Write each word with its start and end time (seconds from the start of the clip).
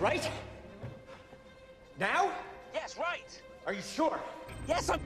Right? 0.00 0.30
Now? 1.98 2.32
Yes, 2.72 2.96
right. 2.98 3.42
Are 3.66 3.74
you 3.74 3.82
sure? 3.82 4.18
Yes, 4.66 4.88
I'm. 4.88 5.00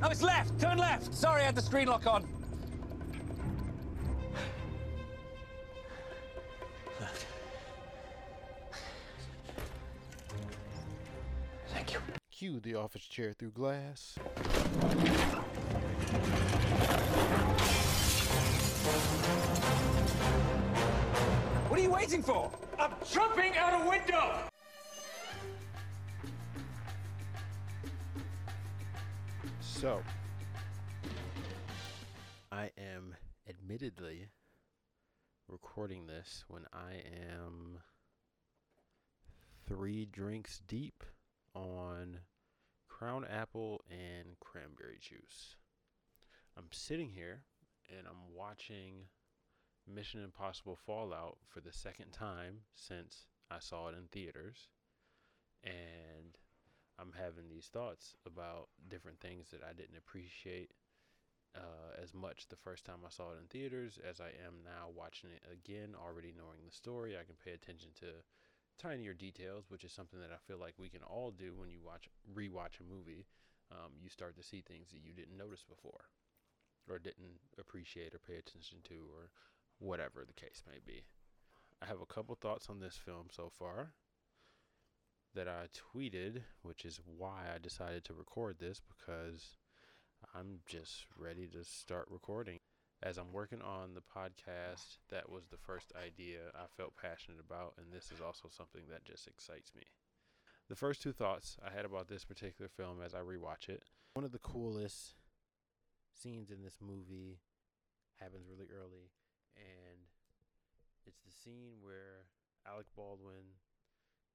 No, 0.00 0.08
it's 0.08 0.22
left. 0.22 0.60
Turn 0.60 0.78
left. 0.78 1.14
Sorry, 1.14 1.42
I 1.42 1.44
had 1.44 1.54
the 1.54 1.62
screen 1.62 1.86
lock 1.86 2.08
on. 2.08 2.26
Left. 7.00 7.26
Thank 11.68 11.92
you. 11.92 12.00
Cue 12.32 12.58
the 12.58 12.74
office 12.74 13.06
chair 13.06 13.32
through 13.32 13.52
glass. 13.52 14.18
What 21.74 21.80
are 21.80 21.82
you 21.82 21.90
waiting 21.90 22.22
for? 22.22 22.52
I'm 22.78 22.92
jumping 23.10 23.56
out 23.56 23.82
a 23.82 23.88
window! 23.88 24.38
So, 29.60 30.00
I 32.52 32.70
am 32.78 33.16
admittedly 33.48 34.28
recording 35.48 36.06
this 36.06 36.44
when 36.46 36.62
I 36.72 37.02
am 37.42 37.80
three 39.66 40.06
drinks 40.06 40.62
deep 40.68 41.02
on 41.56 42.20
Crown 42.86 43.26
Apple 43.28 43.82
and 43.90 44.38
cranberry 44.38 44.98
juice. 45.00 45.56
I'm 46.56 46.68
sitting 46.70 47.10
here 47.10 47.42
and 47.90 48.06
I'm 48.06 48.32
watching 48.32 49.08
Mission 49.92 50.22
Impossible 50.22 50.78
Fallout 50.86 51.38
for 51.48 51.60
the 51.60 51.72
second 51.72 52.12
time 52.12 52.60
since 52.74 53.26
I 53.50 53.58
saw 53.58 53.88
it 53.88 53.94
in 53.94 54.06
theaters. 54.10 54.68
And 55.62 56.36
I'm 56.98 57.12
having 57.18 57.48
these 57.48 57.66
thoughts 57.66 58.14
about 58.26 58.68
different 58.88 59.20
things 59.20 59.50
that 59.50 59.62
I 59.62 59.72
didn't 59.72 59.96
appreciate 59.96 60.70
uh, 61.56 61.94
as 62.02 62.14
much 62.14 62.48
the 62.48 62.56
first 62.56 62.84
time 62.84 63.06
I 63.06 63.10
saw 63.10 63.30
it 63.30 63.40
in 63.40 63.46
theaters 63.46 63.98
as 64.08 64.20
I 64.20 64.34
am 64.46 64.62
now 64.64 64.90
watching 64.94 65.30
it 65.30 65.42
again, 65.50 65.94
already 65.94 66.34
knowing 66.36 66.62
the 66.64 66.74
story. 66.74 67.16
I 67.16 67.24
can 67.24 67.36
pay 67.42 67.52
attention 67.52 67.90
to 68.00 68.22
tinier 68.78 69.14
details, 69.14 69.66
which 69.68 69.84
is 69.84 69.92
something 69.92 70.20
that 70.20 70.32
I 70.34 70.42
feel 70.46 70.58
like 70.58 70.74
we 70.78 70.88
can 70.88 71.02
all 71.02 71.30
do 71.30 71.54
when 71.54 71.70
you 71.70 71.78
watch 71.84 72.08
rewatch 72.34 72.80
a 72.80 72.90
movie. 72.90 73.26
Um, 73.70 73.92
you 74.02 74.08
start 74.08 74.36
to 74.36 74.42
see 74.42 74.60
things 74.60 74.90
that 74.90 75.02
you 75.02 75.12
didn't 75.12 75.38
notice 75.38 75.64
before, 75.64 76.10
or 76.88 76.98
didn't 76.98 77.40
appreciate 77.58 78.14
or 78.14 78.18
pay 78.18 78.36
attention 78.36 78.78
to, 78.84 79.06
or 79.14 79.30
whatever 79.78 80.24
the 80.26 80.32
case 80.32 80.62
may 80.70 80.78
be. 80.84 81.04
I 81.82 81.86
have 81.86 82.00
a 82.00 82.06
couple 82.06 82.34
thoughts 82.34 82.68
on 82.68 82.80
this 82.80 82.96
film 82.96 83.26
so 83.30 83.50
far 83.50 83.92
that 85.34 85.48
I 85.48 85.66
tweeted, 85.74 86.42
which 86.62 86.84
is 86.84 87.00
why 87.04 87.42
I 87.54 87.58
decided 87.58 88.04
to 88.04 88.14
record 88.14 88.56
this 88.58 88.80
because 88.80 89.58
I'm 90.34 90.60
just 90.66 91.06
ready 91.18 91.48
to 91.48 91.64
start 91.64 92.06
recording. 92.10 92.60
As 93.02 93.18
I'm 93.18 93.32
working 93.32 93.60
on 93.60 93.94
the 93.94 94.00
podcast, 94.00 94.98
that 95.10 95.28
was 95.28 95.48
the 95.48 95.58
first 95.58 95.92
idea 95.96 96.38
I 96.54 96.66
felt 96.76 96.96
passionate 96.96 97.40
about, 97.44 97.74
and 97.76 97.92
this 97.92 98.10
is 98.10 98.20
also 98.20 98.48
something 98.48 98.82
that 98.90 99.04
just 99.04 99.26
excites 99.26 99.72
me. 99.76 99.82
The 100.68 100.76
first 100.76 101.02
two 101.02 101.12
thoughts 101.12 101.58
I 101.62 101.74
had 101.74 101.84
about 101.84 102.08
this 102.08 102.24
particular 102.24 102.68
film 102.68 103.02
as 103.04 103.12
I 103.12 103.18
rewatch 103.18 103.68
it 103.68 103.82
one 104.14 104.24
of 104.24 104.30
the 104.30 104.38
coolest 104.38 105.14
scenes 106.14 106.52
in 106.52 106.62
this 106.62 106.78
movie 106.80 107.40
happens 108.20 108.46
really 108.48 108.70
early, 108.70 109.10
and 109.56 109.98
it's 111.06 111.20
the 111.22 111.32
scene 111.32 111.78
where 111.80 112.26
Alec 112.66 112.86
Baldwin 112.96 113.44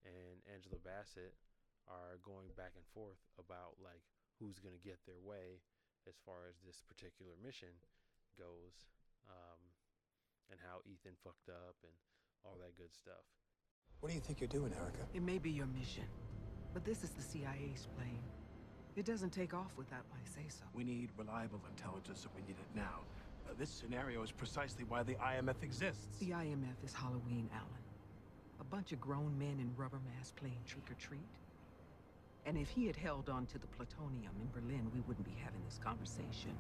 and 0.06 0.40
Angela 0.48 0.80
Bassett 0.82 1.36
are 1.90 2.22
going 2.22 2.54
back 2.54 2.78
and 2.78 2.86
forth 2.94 3.20
about 3.42 3.76
like 3.82 4.06
who's 4.38 4.62
going 4.62 4.76
to 4.76 4.86
get 4.86 5.02
their 5.10 5.20
way 5.20 5.60
as 6.08 6.16
far 6.24 6.48
as 6.48 6.62
this 6.64 6.80
particular 6.86 7.34
mission 7.42 7.74
goes 8.38 8.88
um, 9.28 9.60
and 10.50 10.60
how 10.62 10.80
Ethan 10.86 11.18
fucked 11.24 11.50
up 11.50 11.76
and 11.84 11.94
all 12.46 12.56
that 12.62 12.78
good 12.78 12.94
stuff. 12.96 13.26
What 14.00 14.10
do 14.10 14.16
you 14.16 14.24
think 14.24 14.40
you're 14.40 14.48
doing, 14.48 14.72
Erica? 14.80 15.04
It 15.14 15.22
may 15.22 15.38
be 15.38 15.52
your 15.52 15.68
mission, 15.68 16.08
but 16.74 16.86
this 16.86 17.04
is 17.04 17.12
the 17.12 17.22
CIA's 17.22 17.88
plane. 17.98 18.24
It 18.96 19.06
doesn't 19.06 19.32
take 19.32 19.54
off 19.54 19.72
without 19.78 20.06
my 20.12 20.24
say-so. 20.24 20.66
We 20.74 20.84
need 20.84 21.10
reliable 21.18 21.62
intelligence 21.70 22.24
and 22.24 22.32
we 22.36 22.42
need 22.48 22.58
it 22.60 22.72
now. 22.76 23.04
This 23.58 23.70
scenario 23.70 24.24
is 24.24 24.32
precisely 24.32 24.86
why 24.88 25.04
the 25.04 25.16
IMF 25.16 25.64
exists. 25.64 26.18
The 26.20 26.32
IMF 26.32 26.84
is 26.84 26.94
Halloween, 26.94 27.50
Alan. 27.54 27.84
A 28.62 28.64
bunch 28.64 28.92
of 28.92 29.02
grown 29.02 29.38
men 29.38 29.58
in 29.60 29.74
rubber 29.76 30.00
masks 30.16 30.34
playing 30.36 30.60
trick-or-treat. 30.66 31.20
And 32.46 32.58
if 32.58 32.70
he 32.70 32.88
had 32.88 32.96
held 32.96 33.30
on 33.30 33.46
to 33.48 33.60
the 33.60 33.68
plutonium 33.68 34.32
in 34.42 34.50
Berlin, 34.54 34.90
we 34.94 35.02
wouldn't 35.02 35.26
be 35.26 35.36
having 35.44 35.62
this 35.66 35.80
conversation. 35.84 36.56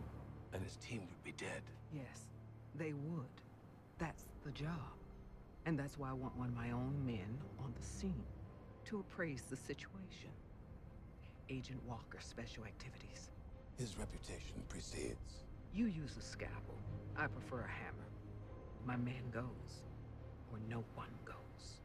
And 0.53 0.63
his 0.63 0.75
team 0.77 1.01
would 1.09 1.23
be 1.23 1.31
dead. 1.31 1.61
Yes, 1.93 2.27
they 2.75 2.93
would. 2.93 3.25
That's 3.97 4.25
the 4.43 4.51
job. 4.51 4.97
And 5.65 5.77
that's 5.77 5.97
why 5.97 6.09
I 6.09 6.13
want 6.13 6.35
one 6.37 6.49
of 6.49 6.55
my 6.55 6.71
own 6.71 6.95
men 7.05 7.37
on 7.59 7.73
the 7.79 7.85
scene 7.85 8.23
to 8.85 8.99
appraise 8.99 9.43
the 9.49 9.55
situation. 9.57 10.31
Agent 11.49 11.79
Walker, 11.87 12.19
Special 12.19 12.65
Activities. 12.65 13.29
His 13.77 13.97
reputation 13.97 14.61
precedes. 14.67 15.43
You 15.69 15.85
use 15.85 16.17
a 16.17 16.25
scalpel. 16.25 16.81
I 17.13 17.29
prefer 17.29 17.61
a 17.61 17.69
hammer. 17.69 18.09
My 18.85 18.97
man 18.97 19.29
goes, 19.29 19.85
or 20.49 20.57
no 20.65 20.81
one 20.97 21.13
goes. 21.29 21.77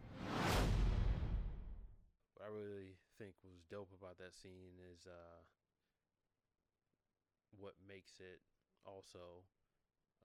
What 2.32 2.48
I 2.48 2.50
really 2.50 2.96
think 3.20 3.36
was 3.44 3.60
dope 3.68 3.92
about 3.92 4.16
that 4.24 4.32
scene 4.32 4.80
is 4.80 5.04
uh, 5.04 5.44
what 7.60 7.76
makes 7.84 8.24
it 8.24 8.40
also 8.88 9.44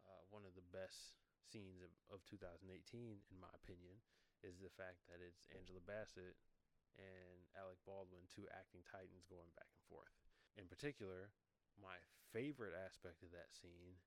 uh, 0.08 0.24
one 0.32 0.48
of 0.48 0.56
the 0.56 0.64
best 0.72 1.20
scenes 1.52 1.84
of, 1.84 1.92
of 2.16 2.24
2018, 2.32 2.64
in 2.64 3.38
my 3.44 3.52
opinion, 3.60 4.00
is 4.40 4.64
the 4.64 4.72
fact 4.72 5.04
that 5.12 5.20
it's 5.20 5.52
Angela 5.52 5.84
Bassett 5.84 6.40
and 6.96 7.44
Alec 7.60 7.80
Baldwin, 7.84 8.24
two 8.32 8.48
acting 8.56 8.88
titans, 8.88 9.28
going 9.28 9.52
back 9.60 9.68
and 9.68 9.84
forth. 9.92 10.16
In 10.56 10.72
particular, 10.72 11.36
my 11.78 12.02
favorite 12.34 12.74
aspect 12.74 13.22
of 13.22 13.34
that 13.34 13.54
scene 13.54 14.00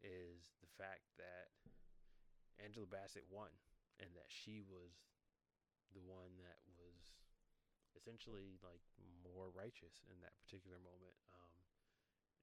is 0.00 0.56
the 0.60 0.70
fact 0.76 1.04
that 1.20 1.52
Angela 2.60 2.88
Bassett 2.88 3.26
won 3.28 3.50
and 4.00 4.12
that 4.14 4.28
she 4.28 4.60
was 4.64 4.92
the 5.94 6.02
one 6.04 6.36
that 6.42 6.60
was 6.74 7.14
essentially 7.94 8.58
like 8.60 8.82
more 9.22 9.50
righteous 9.54 10.02
in 10.10 10.18
that 10.20 10.36
particular 10.42 10.78
moment. 10.82 11.16
Um, 11.30 11.60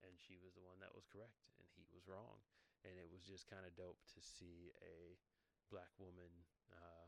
and 0.02 0.18
she 0.18 0.40
was 0.42 0.58
the 0.58 0.66
one 0.66 0.82
that 0.82 0.96
was 0.96 1.06
correct 1.06 1.54
and 1.60 1.68
he 1.78 1.86
was 1.94 2.08
wrong. 2.10 2.42
And 2.82 2.98
it 2.98 3.06
was 3.06 3.22
just 3.22 3.46
kind 3.46 3.62
of 3.62 3.78
dope 3.78 4.02
to 4.18 4.20
see 4.26 4.74
a 4.82 5.22
black 5.70 5.94
woman 6.02 6.34
uh, 6.74 7.08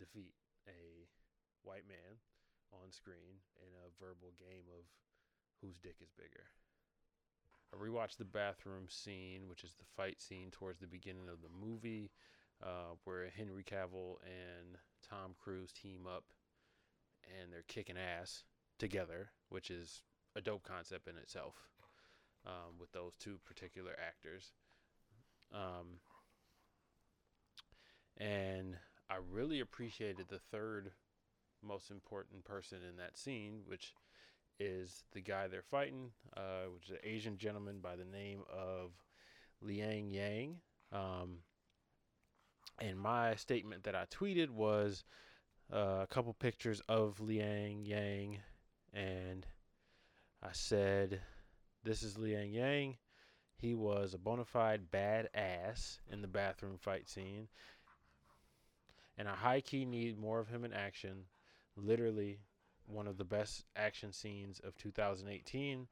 defeat 0.00 0.32
a 0.64 1.04
white 1.60 1.84
man 1.84 2.16
on 2.72 2.88
screen 2.88 3.44
in 3.60 3.70
a 3.84 3.92
verbal 4.00 4.32
game 4.40 4.64
of 4.72 4.88
whose 5.60 5.78
dick 5.78 5.96
is 6.02 6.10
bigger. 6.16 6.44
I 7.72 7.76
rewatched 7.76 8.16
the 8.16 8.24
bathroom 8.24 8.86
scene, 8.88 9.42
which 9.48 9.64
is 9.64 9.74
the 9.74 9.84
fight 9.96 10.20
scene 10.20 10.50
towards 10.50 10.80
the 10.80 10.86
beginning 10.86 11.28
of 11.28 11.40
the 11.42 11.66
movie, 11.66 12.10
uh, 12.62 12.94
where 13.04 13.28
Henry 13.30 13.64
Cavill 13.64 14.16
and 14.24 14.76
Tom 15.08 15.34
Cruise 15.38 15.72
team 15.72 16.06
up 16.06 16.24
and 17.40 17.52
they're 17.52 17.62
kicking 17.68 17.96
ass 17.96 18.42
together, 18.78 19.30
which 19.48 19.70
is 19.70 20.02
a 20.34 20.40
dope 20.40 20.64
concept 20.64 21.06
in 21.06 21.16
itself 21.16 21.54
um, 22.46 22.78
with 22.78 22.92
those 22.92 23.14
two 23.18 23.38
particular 23.44 23.92
actors. 24.04 24.52
Um, 25.52 26.00
and 28.16 28.76
I 29.08 29.16
really 29.30 29.60
appreciated 29.60 30.26
the 30.28 30.38
third 30.38 30.92
most 31.62 31.90
important 31.90 32.44
person 32.44 32.78
in 32.88 32.96
that 32.96 33.18
scene, 33.18 33.60
which 33.66 33.94
is 34.60 35.04
the 35.12 35.20
guy 35.20 35.48
they're 35.48 35.62
fighting, 35.62 36.10
uh, 36.36 36.68
which 36.72 36.84
is 36.84 36.90
an 36.90 36.98
Asian 37.02 37.38
gentleman 37.38 37.78
by 37.80 37.96
the 37.96 38.04
name 38.04 38.42
of 38.52 38.92
Liang 39.62 40.10
Yang. 40.10 40.56
Um, 40.92 41.38
and 42.78 42.98
my 42.98 43.34
statement 43.36 43.84
that 43.84 43.94
I 43.94 44.04
tweeted 44.10 44.50
was 44.50 45.04
uh, 45.72 46.00
a 46.02 46.06
couple 46.08 46.32
pictures 46.34 46.82
of 46.88 47.20
Liang 47.20 47.84
Yang, 47.84 48.38
and 48.92 49.46
I 50.42 50.50
said, 50.52 51.20
This 51.82 52.02
is 52.02 52.18
Liang 52.18 52.52
Yang. 52.52 52.96
He 53.56 53.74
was 53.74 54.14
a 54.14 54.18
bona 54.18 54.44
fide 54.44 54.90
badass 54.90 55.98
in 56.10 56.22
the 56.22 56.28
bathroom 56.28 56.78
fight 56.78 57.08
scene. 57.08 57.48
And 59.18 59.28
I 59.28 59.34
high 59.34 59.60
key 59.60 59.84
need 59.84 60.18
more 60.18 60.40
of 60.40 60.48
him 60.48 60.64
in 60.64 60.72
action. 60.72 61.24
Literally, 61.76 62.38
one 62.90 63.06
of 63.06 63.16
the 63.16 63.24
best 63.24 63.64
action 63.76 64.12
scenes 64.12 64.60
of 64.60 64.76
2018. 64.76 65.88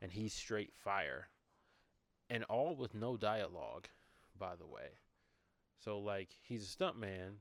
And 0.00 0.12
he's 0.12 0.34
straight 0.34 0.72
fire. 0.74 1.28
And 2.28 2.44
all 2.44 2.76
with 2.76 2.94
no 2.94 3.16
dialogue, 3.16 3.88
by 4.38 4.56
the 4.56 4.66
way. 4.66 4.98
So, 5.78 5.98
like, 5.98 6.30
he's 6.42 6.64
a 6.64 6.76
stuntman, 6.76 7.38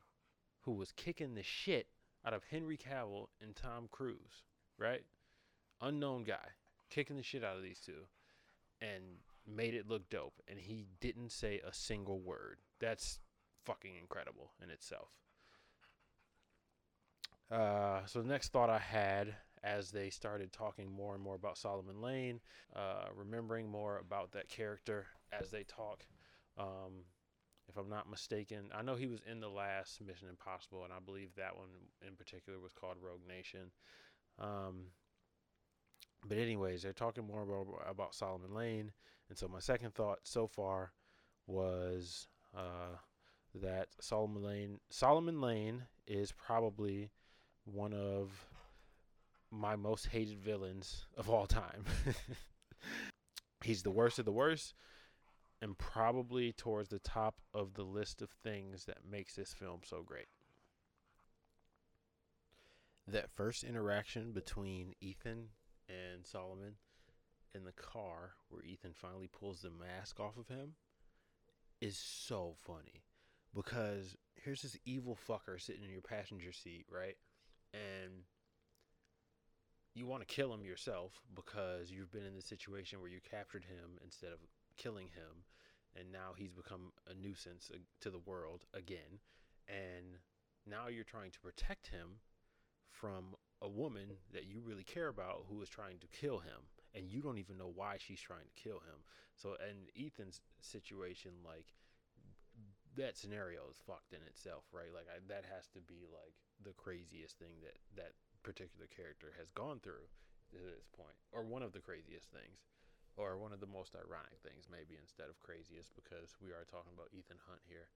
who 0.62 0.74
was 0.74 0.92
kicking 0.92 1.36
the 1.36 1.44
shit 1.44 1.88
out 2.26 2.34
of 2.34 2.44
Henry 2.44 2.78
Cavill 2.78 3.28
and 3.42 3.56
Tom 3.56 3.88
Cruise, 3.92 4.44
right? 4.78 5.04
Unknown 5.82 6.24
guy 6.24 6.50
kicking 6.90 7.16
the 7.16 7.24
shit 7.24 7.44
out 7.44 7.56
of 7.56 7.64
these 7.64 7.80
two 7.80 8.06
and 8.82 9.02
made 9.48 9.74
it 9.74 9.88
look 9.88 10.10
dope. 10.10 10.42
And 10.48 10.60
he 10.60 10.86
didn't 11.00 11.32
say 11.32 11.62
a 11.66 11.74
single 11.74 12.20
word. 12.20 12.58
That's 12.80 13.20
fucking 13.66 13.96
incredible 14.00 14.52
in 14.62 14.70
itself. 14.70 15.10
Uh, 17.52 18.06
so 18.06 18.22
the 18.22 18.28
next 18.28 18.50
thought 18.50 18.70
I 18.70 18.80
had 18.80 19.36
as 19.64 19.92
they 19.92 20.10
started 20.10 20.52
talking 20.52 20.92
more 20.92 21.14
and 21.14 21.24
more 21.24 21.36
about 21.36 21.58
Solomon 21.58 22.02
Lane, 22.02 22.40
uh, 22.76 23.06
remembering 23.16 23.70
more 23.70 24.00
about 24.00 24.32
that 24.32 24.50
character 24.50 25.06
as 25.38 25.52
they 25.52 25.64
talk. 25.64 26.06
Um, 26.58 27.06
if 27.68 27.78
I'm 27.78 27.90
not 27.90 28.10
mistaken, 28.10 28.70
I 28.74 28.82
know 28.82 28.96
he 28.96 29.08
was 29.08 29.22
in 29.30 29.40
the 29.40 29.50
last 29.50 30.02
Mission 30.02 30.30
Impossible, 30.30 30.84
and 30.84 30.92
I 30.92 31.00
believe 31.04 31.30
that 31.36 31.56
one 31.56 31.70
in 32.06 32.16
particular 32.16 32.60
was 32.60 32.74
called 32.74 32.98
Rogue 33.02 33.28
Nation. 33.28 33.72
Um, 34.40 34.88
but 36.28 36.38
anyways, 36.38 36.82
they're 36.82 36.94
talking 36.94 37.26
more 37.26 37.44
about, 37.44 37.68
about 37.90 38.16
Solomon 38.16 38.54
Lane, 38.54 38.92
and 39.30 39.38
so 39.38 39.48
my 39.48 39.60
second 39.60 39.94
thought 39.94 40.20
so 40.24 40.48
far 40.48 40.92
was 41.48 42.28
uh, 42.56 42.98
that 43.56 43.90
Solomon 44.00 44.44
Lane 44.44 44.80
Solomon 44.90 45.42
Lane 45.42 45.84
is 46.08 46.32
probably 46.32 47.12
one 47.66 47.94
of 47.94 48.46
my 49.52 49.76
most 49.76 50.08
hated 50.08 50.40
villains 50.40 51.06
of 51.18 51.30
all 51.30 51.46
time. 51.46 51.84
He's 53.64 53.84
the 53.84 53.92
worst 53.92 54.18
of 54.18 54.26
the 54.26 54.32
worst 54.32 54.74
and 55.62 55.78
probably 55.78 56.52
towards 56.52 56.90
the 56.90 57.00
top 57.00 57.42
of 57.54 57.76
the 57.76 57.84
list 57.84 58.22
of 58.22 58.32
things 58.32 58.86
that 58.86 59.06
makes 59.10 59.36
this 59.36 59.54
film 59.54 59.82
so 59.84 60.02
great. 60.02 60.28
That 63.08 63.30
first 63.30 63.64
interaction 63.64 64.32
between 64.32 64.96
Ethan 65.02 65.50
and 65.88 66.26
Solomon 66.26 66.76
in 67.54 67.66
the 67.66 67.74
car 67.74 68.32
where 68.50 68.64
Ethan 68.64 68.94
finally 68.94 69.28
pulls 69.28 69.62
the 69.62 69.70
mask 69.70 70.20
off 70.20 70.38
of 70.38 70.48
him 70.48 70.74
is 71.82 71.98
so 71.98 72.56
funny 72.66 73.04
because 73.54 74.16
here's 74.36 74.62
this 74.62 74.78
evil 74.86 75.18
fucker 75.28 75.60
sitting 75.60 75.84
in 75.84 75.92
your 75.92 76.02
passenger 76.02 76.54
seat, 76.54 76.86
right? 76.90 77.18
And 77.74 78.24
you 79.94 80.06
want 80.06 80.28
to 80.28 80.36
kill 80.36 80.54
him 80.54 80.64
yourself 80.64 81.22
because 81.36 81.92
you've 81.92 82.12
been 82.12 82.26
in 82.26 82.36
the 82.36 82.42
situation 82.42 83.02
where 83.02 83.10
you 83.10 83.20
captured 83.30 83.66
him 83.66 84.00
instead 84.04 84.32
of 84.32 84.40
killing 84.78 85.08
him 85.08 85.44
and 86.00 86.12
now 86.12 86.32
he's 86.38 86.54
become 86.54 86.92
a 87.10 87.14
nuisance 87.14 87.70
to 88.00 88.10
the 88.10 88.20
world 88.20 88.64
again. 88.74 89.20
And 89.68 90.18
now 90.66 90.88
you're 90.88 91.04
trying 91.04 91.32
to 91.32 91.40
protect 91.40 91.88
him 91.88 92.20
from 92.90 93.36
a 93.62 93.68
woman 93.68 94.18
that 94.34 94.46
you 94.46 94.62
really 94.66 94.84
care 94.84 95.08
about 95.08 95.46
who 95.50 95.62
is 95.62 95.70
trying 95.70 96.00
to 96.00 96.08
kill 96.08 96.40
him 96.40 96.68
and 96.94 97.10
you 97.10 97.22
don't 97.22 97.38
even 97.38 97.58
know 97.58 97.72
why 97.74 97.96
she's 97.98 98.20
trying 98.20 98.46
to 98.46 98.62
kill 98.62 98.80
him. 98.80 99.04
So 99.36 99.56
in 99.70 100.06
ethan's 100.06 100.42
situation 100.62 101.32
like 101.46 101.74
that 102.98 103.18
scenario 103.18 103.64
is 103.72 103.80
fucked 103.88 104.12
in 104.12 104.22
itself 104.28 104.64
right 104.76 104.92
like 104.92 105.08
I, 105.08 105.20
that 105.32 105.48
has 105.48 105.68
to 105.76 105.82
be 105.84 106.04
like 106.12 106.36
the 106.64 106.76
craziest 106.78 107.40
thing 107.40 107.58
that 107.66 107.78
that 107.98 108.14
particular 108.44 108.90
character 108.90 109.34
has 109.38 109.50
gone 109.54 109.80
through 109.82 110.10
to 110.52 110.58
this 110.60 110.88
point, 110.92 111.16
or 111.32 111.44
one 111.44 111.64
of 111.64 111.72
the 111.72 111.84
craziest 111.84 112.30
things, 112.30 112.68
or 113.16 113.38
one 113.38 113.54
of 113.54 113.64
the 113.64 113.70
most 113.70 113.96
ironic 113.96 114.38
things, 114.44 114.68
maybe 114.68 115.00
instead 115.00 115.30
of 115.32 115.40
craziest, 115.40 115.96
because 115.96 116.36
we 116.44 116.52
are 116.52 116.68
talking 116.68 116.92
about 116.94 117.14
Ethan 117.16 117.40
Hunt 117.48 117.64
here. 117.66 117.88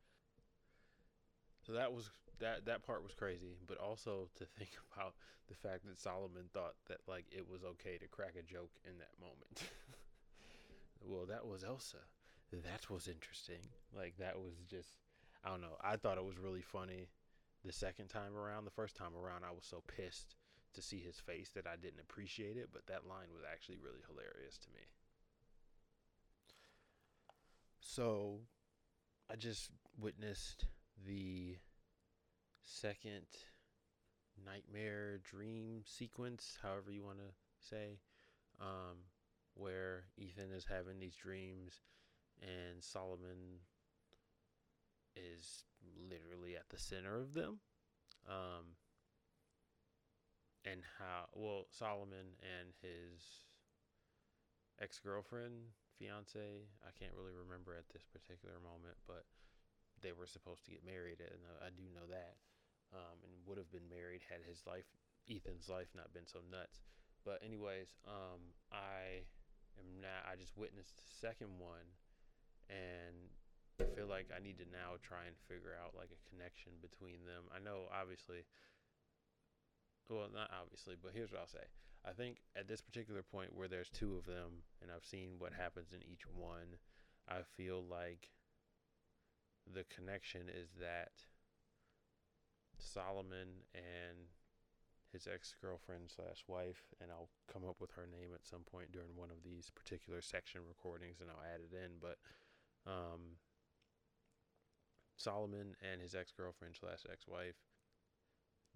So 1.65 1.74
that 1.74 1.92
was 1.92 2.09
that 2.39 2.65
that 2.65 2.86
part 2.86 3.03
was 3.03 3.18
crazy, 3.18 3.57
but 3.68 3.77
also 3.77 4.30
to 4.38 4.45
think 4.57 4.71
about 4.94 5.18
the 5.50 5.57
fact 5.57 5.86
that 5.86 5.97
Solomon 5.97 6.50
thought 6.53 6.77
that 6.88 7.03
like 7.07 7.25
it 7.31 7.45
was 7.45 7.63
okay 7.77 7.97
to 7.97 8.07
crack 8.07 8.38
a 8.39 8.45
joke 8.45 8.71
in 8.86 8.97
that 9.01 9.13
moment. 9.19 9.65
well, 11.01 11.25
that 11.25 11.45
was 11.45 11.63
Ilsa. 11.63 12.06
That 12.51 12.89
was 12.89 13.07
interesting. 13.07 13.62
Like 13.95 14.18
that 14.18 14.38
was 14.38 14.56
just 14.69 14.97
I 15.44 15.50
don't 15.50 15.62
know. 15.62 15.77
I 15.81 15.97
thought 15.97 16.18
it 16.18 16.25
was 16.25 16.38
really 16.39 16.62
funny 16.62 17.09
the 17.63 17.71
second 17.71 18.07
time 18.07 18.36
around. 18.36 18.65
The 18.65 18.71
first 18.71 18.95
time 18.95 19.15
around, 19.15 19.44
I 19.44 19.51
was 19.51 19.65
so 19.65 19.83
pissed 19.88 20.36
to 20.74 20.81
see 20.81 21.00
his 21.00 21.19
face 21.19 21.50
that 21.56 21.68
I 21.68 21.75
didn't 21.75 22.01
appreciate 22.01 22.57
it, 22.57 22.69
but 22.74 22.88
that 22.88 23.07
line 23.07 23.30
was 23.33 23.44
actually 23.50 23.77
really 23.77 24.01
hilarious 24.07 24.57
to 24.59 24.69
me. 24.74 24.81
So 27.80 28.39
I 29.31 29.36
just 29.36 29.71
witnessed 30.00 30.65
the 31.06 31.57
second 32.63 33.25
nightmare 34.45 35.19
dream 35.19 35.81
sequence, 35.86 36.57
however 36.62 36.92
you 36.92 37.03
want 37.03 37.19
to 37.19 37.33
say, 37.69 38.00
um, 38.59 38.97
where 39.56 40.06
Ethan 40.18 40.51
is 40.51 40.65
having 40.69 41.00
these 41.00 41.15
dreams 41.15 41.81
and 42.42 42.84
Solomon 42.84 43.62
is 45.16 45.64
literally 46.10 46.56
at 46.56 46.70
the 46.70 46.78
center 46.78 47.16
of 47.16 47.34
them. 47.34 47.60
Um, 48.28 48.76
and 50.66 50.82
how, 50.98 51.30
well, 51.34 51.70
Solomon 51.70 52.34
and 52.42 52.74
his 52.82 53.46
ex 54.82 55.00
girlfriend, 55.00 55.72
fiance, 56.00 56.66
I 56.84 56.92
can't 56.98 57.14
really 57.16 57.38
remember 57.38 57.78
at 57.78 57.88
this 57.94 58.04
particular 58.04 58.58
moment, 58.60 58.98
but 59.08 59.24
they 60.02 60.12
were 60.12 60.28
supposed 60.28 60.66
to 60.66 60.74
get 60.74 60.84
married, 60.84 61.22
and 61.22 61.40
I 61.62 61.70
do 61.72 61.88
know 61.94 62.10
that. 62.10 62.36
Um, 62.94 63.18
and 63.26 63.34
would 63.46 63.58
have 63.58 63.72
been 63.72 63.90
married 63.90 64.22
had 64.30 64.46
his 64.46 64.62
life, 64.68 64.86
Ethan's 65.26 65.68
life, 65.70 65.90
not 65.96 66.14
been 66.14 66.28
so 66.28 66.40
nuts. 66.52 66.86
But 67.26 67.42
anyways, 67.42 67.98
um, 68.06 68.54
I 68.72 69.26
am 69.81 70.00
now. 70.00 70.22
I 70.24 70.38
just 70.38 70.54
witnessed 70.56 70.96
the 70.96 71.10
second 71.10 71.58
one, 71.58 71.90
and 72.70 73.32
I 73.80 73.86
feel 73.96 74.08
like 74.08 74.32
I 74.32 74.40
need 74.42 74.58
to 74.60 74.70
now 74.72 74.98
try 75.04 75.28
and 75.28 75.36
figure 75.48 75.76
out 75.76 75.98
like 75.98 76.10
a 76.12 76.26
connection 76.30 76.80
between 76.82 77.26
them. 77.28 77.52
I 77.52 77.60
know 77.60 77.92
obviously 77.92 78.48
well, 80.10 80.30
not 80.34 80.52
obviously, 80.54 80.96
but 81.02 81.14
here's 81.14 81.32
what 81.32 81.42
I'll 81.42 81.50
say. 81.50 81.66
I 82.06 82.14
think 82.14 82.38
at 82.56 82.68
this 82.68 82.82
particular 82.82 83.24
point 83.24 83.56
where 83.56 83.68
there's 83.68 83.90
two 83.90 84.16
of 84.16 84.26
them 84.26 84.62
and 84.82 84.92
I've 84.92 85.06
seen 85.06 85.40
what 85.40 85.54
happens 85.54 85.94
in 85.94 86.06
each 86.06 86.30
one, 86.30 86.78
I 87.28 87.42
feel 87.58 87.82
like 87.82 88.30
the 89.66 89.86
connection 89.90 90.46
is 90.46 90.70
that 90.80 91.26
Solomon 92.78 93.66
and 93.74 94.30
his 95.12 95.28
ex-girlfriend 95.31 96.12
slash 96.12 96.44
wife, 96.45 96.92
and 97.00 97.10
I'll 97.10 97.31
come 97.52 97.64
up 97.64 97.80
with 97.80 97.92
her 97.95 98.06
name 98.06 98.36
at 98.36 98.45
some 98.45 98.68
point 98.68 98.92
during 98.92 99.16
one 99.16 99.31
of 99.31 99.42
these 99.44 99.72
particular 99.74 100.22
section 100.22 100.62
recordings, 100.68 101.22
and 101.22 101.31
I'll 101.31 101.42
add 101.42 101.64
it 101.64 101.72
in. 101.72 101.98
But 102.02 102.19
um, 102.87 103.37
Solomon 105.18 105.75
and 105.81 106.01
his 106.01 106.15
ex 106.15 106.31
girlfriend 106.31 106.75
slash 106.80 107.06
ex 107.11 107.27
wife, 107.27 107.56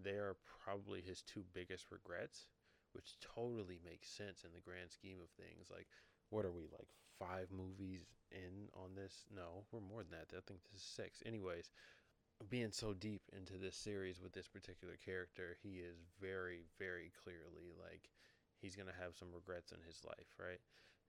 they 0.01 0.17
are 0.17 0.37
probably 0.63 1.01
his 1.01 1.21
two 1.21 1.43
biggest 1.53 1.91
regrets, 1.91 2.47
which 2.93 3.17
totally 3.19 3.79
makes 3.83 4.09
sense 4.09 4.43
in 4.43 4.51
the 4.53 4.61
grand 4.61 4.91
scheme 4.91 5.17
of 5.21 5.29
things. 5.31 5.69
Like, 5.69 5.87
what 6.29 6.45
are 6.45 6.51
we, 6.51 6.63
like 6.71 6.89
five 7.19 7.51
movies 7.51 8.05
in 8.31 8.69
on 8.73 8.95
this? 8.95 9.25
No, 9.35 9.65
we're 9.71 9.81
more 9.81 10.03
than 10.03 10.11
that. 10.11 10.31
I 10.35 10.41
think 10.47 10.61
this 10.63 10.81
is 10.81 10.87
six. 10.87 11.21
Anyways, 11.25 11.69
being 12.49 12.71
so 12.71 12.93
deep 12.93 13.21
into 13.35 13.57
this 13.57 13.75
series 13.75 14.21
with 14.21 14.31
this 14.31 14.47
particular 14.47 14.95
character, 15.03 15.57
he 15.61 15.79
is 15.83 15.97
very, 16.21 16.63
very 16.77 17.11
clearly 17.21 17.75
like 17.77 18.09
he's 18.61 18.75
going 18.75 18.87
to 18.87 19.03
have 19.03 19.15
some 19.15 19.33
regrets 19.33 19.71
in 19.71 19.79
his 19.85 19.99
life, 20.05 20.31
right? 20.39 20.61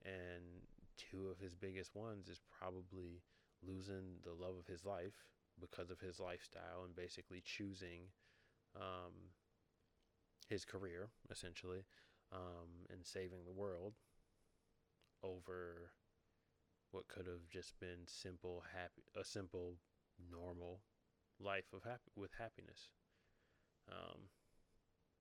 And 0.04 0.66
two 0.96 1.28
of 1.28 1.38
his 1.38 1.54
biggest 1.54 1.94
ones 1.94 2.28
is 2.28 2.40
probably 2.58 3.22
losing 3.66 4.20
the 4.24 4.32
love 4.32 4.54
of 4.58 4.66
his 4.66 4.84
life 4.84 5.24
because 5.60 5.90
of 5.90 6.00
his 6.00 6.18
lifestyle 6.18 6.84
and 6.84 6.94
basically 6.96 7.42
choosing 7.44 8.08
um, 8.76 9.12
his 10.48 10.64
career 10.64 11.08
essentially 11.30 11.84
um, 12.32 12.86
and 12.90 13.04
saving 13.04 13.44
the 13.44 13.52
world 13.52 13.94
over 15.22 15.90
what 16.90 17.08
could 17.08 17.26
have 17.26 17.48
just 17.50 17.78
been 17.78 18.06
simple 18.06 18.62
happy 18.72 19.02
a 19.16 19.24
simple 19.24 19.74
normal 20.30 20.80
life 21.40 21.72
of 21.72 21.82
happy 21.84 22.10
with 22.16 22.30
happiness. 22.38 22.88
Um, 23.88 24.28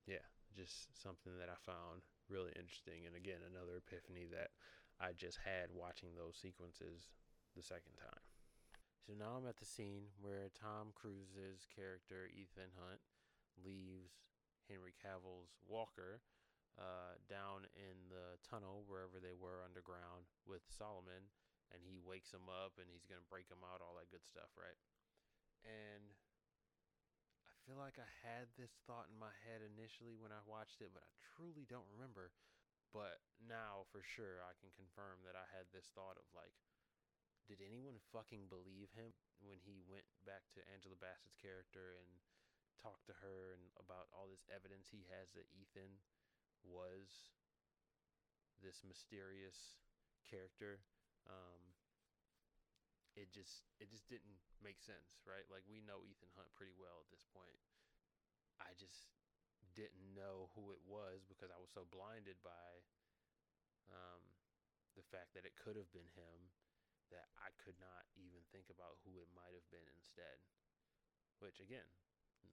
yeah 0.07 0.25
just 0.55 0.89
something 1.01 1.33
that 1.37 1.49
i 1.49 1.57
found 1.65 2.01
really 2.29 2.53
interesting 2.55 3.05
and 3.09 3.17
again 3.17 3.41
another 3.41 3.81
epiphany 3.81 4.29
that 4.29 4.53
i 5.01 5.09
just 5.11 5.41
had 5.43 5.73
watching 5.73 6.13
those 6.13 6.37
sequences 6.37 7.09
the 7.55 7.65
second 7.65 7.97
time. 7.97 8.23
So 9.03 9.17
now 9.17 9.35
I'm 9.35 9.49
at 9.49 9.57
the 9.57 9.65
scene 9.65 10.13
where 10.21 10.53
Tom 10.53 10.93
Cruise's 10.93 11.65
character, 11.65 12.29
Ethan 12.29 12.71
Hunt, 12.77 13.01
leaves 13.57 14.21
Henry 14.69 14.93
Cavill's 14.95 15.57
Walker 15.65 16.21
uh, 16.77 17.17
down 17.25 17.65
in 17.73 17.97
the 18.13 18.37
tunnel 18.45 18.85
wherever 18.85 19.17
they 19.17 19.33
were 19.33 19.65
underground 19.65 20.29
with 20.45 20.61
Solomon, 20.69 21.27
and 21.73 21.81
he 21.81 21.99
wakes 21.99 22.31
him 22.31 22.47
up 22.47 22.77
and 22.77 22.87
he's 22.87 23.09
going 23.09 23.19
to 23.19 23.33
break 23.33 23.49
him 23.49 23.65
out, 23.65 23.81
all 23.81 23.97
that 23.97 24.13
good 24.13 24.23
stuff, 24.23 24.53
right? 24.53 24.77
And 25.65 26.13
feel 27.69 27.77
like 27.77 28.01
I 28.01 28.09
had 28.25 28.49
this 28.57 28.81
thought 28.89 29.13
in 29.13 29.21
my 29.21 29.29
head 29.45 29.61
initially 29.61 30.17
when 30.17 30.33
I 30.33 30.41
watched 30.49 30.81
it, 30.81 30.89
but 30.89 31.05
I 31.05 31.13
truly 31.37 31.69
don't 31.69 31.85
remember. 31.93 32.33
But 32.89 33.21
now 33.37 33.85
for 33.93 34.01
sure 34.01 34.41
I 34.41 34.57
can 34.57 34.73
confirm 34.73 35.21
that 35.21 35.37
I 35.37 35.45
had 35.53 35.69
this 35.69 35.93
thought 35.93 36.17
of 36.17 36.25
like, 36.33 36.57
did 37.45 37.61
anyone 37.61 38.01
fucking 38.09 38.49
believe 38.49 38.89
him 38.97 39.13
when 39.37 39.61
he 39.61 39.85
went 39.85 40.09
back 40.25 40.49
to 40.57 40.65
Angela 40.73 40.97
Bassett's 40.97 41.37
character 41.37 41.93
and 41.93 42.09
talked 42.81 43.05
to 43.05 43.21
her 43.21 43.53
and 43.53 43.69
about 43.77 44.09
all 44.17 44.25
this 44.25 44.49
evidence 44.49 44.89
he 44.89 45.05
has 45.13 45.29
that 45.37 45.45
Ethan 45.53 46.01
was 46.65 47.29
this 48.65 48.81
mysterious 48.81 49.77
character? 50.25 50.81
Um, 51.29 51.68
it 53.19 53.35
just 53.35 53.67
it 53.83 53.91
just 53.91 54.07
didn't 54.07 54.39
make 54.63 54.79
sense, 54.79 55.19
right? 55.27 55.43
Like 55.51 55.67
we 55.67 55.83
know 55.83 56.07
Ethan 56.07 56.31
Hunt 56.39 56.47
pretty 56.55 56.73
well 56.79 57.03
at 57.03 57.11
this 57.11 57.27
point. 57.35 57.59
I 58.63 58.71
just 58.79 59.11
didn't 59.75 60.15
know 60.15 60.47
who 60.55 60.71
it 60.71 60.79
was 60.87 61.27
because 61.27 61.51
I 61.51 61.59
was 61.59 61.71
so 61.71 61.83
blinded 61.91 62.39
by 62.39 62.71
um, 63.91 64.23
the 64.95 65.05
fact 65.11 65.35
that 65.35 65.43
it 65.43 65.59
could 65.59 65.75
have 65.75 65.91
been 65.91 66.07
him 66.15 66.51
that 67.11 67.27
I 67.41 67.49
could 67.59 67.77
not 67.81 68.05
even 68.15 68.41
think 68.53 68.69
about 68.69 69.01
who 69.03 69.17
it 69.19 69.29
might 69.33 69.53
have 69.53 69.65
been 69.73 69.85
instead. 69.97 70.39
Which, 71.41 71.63
again, 71.63 71.87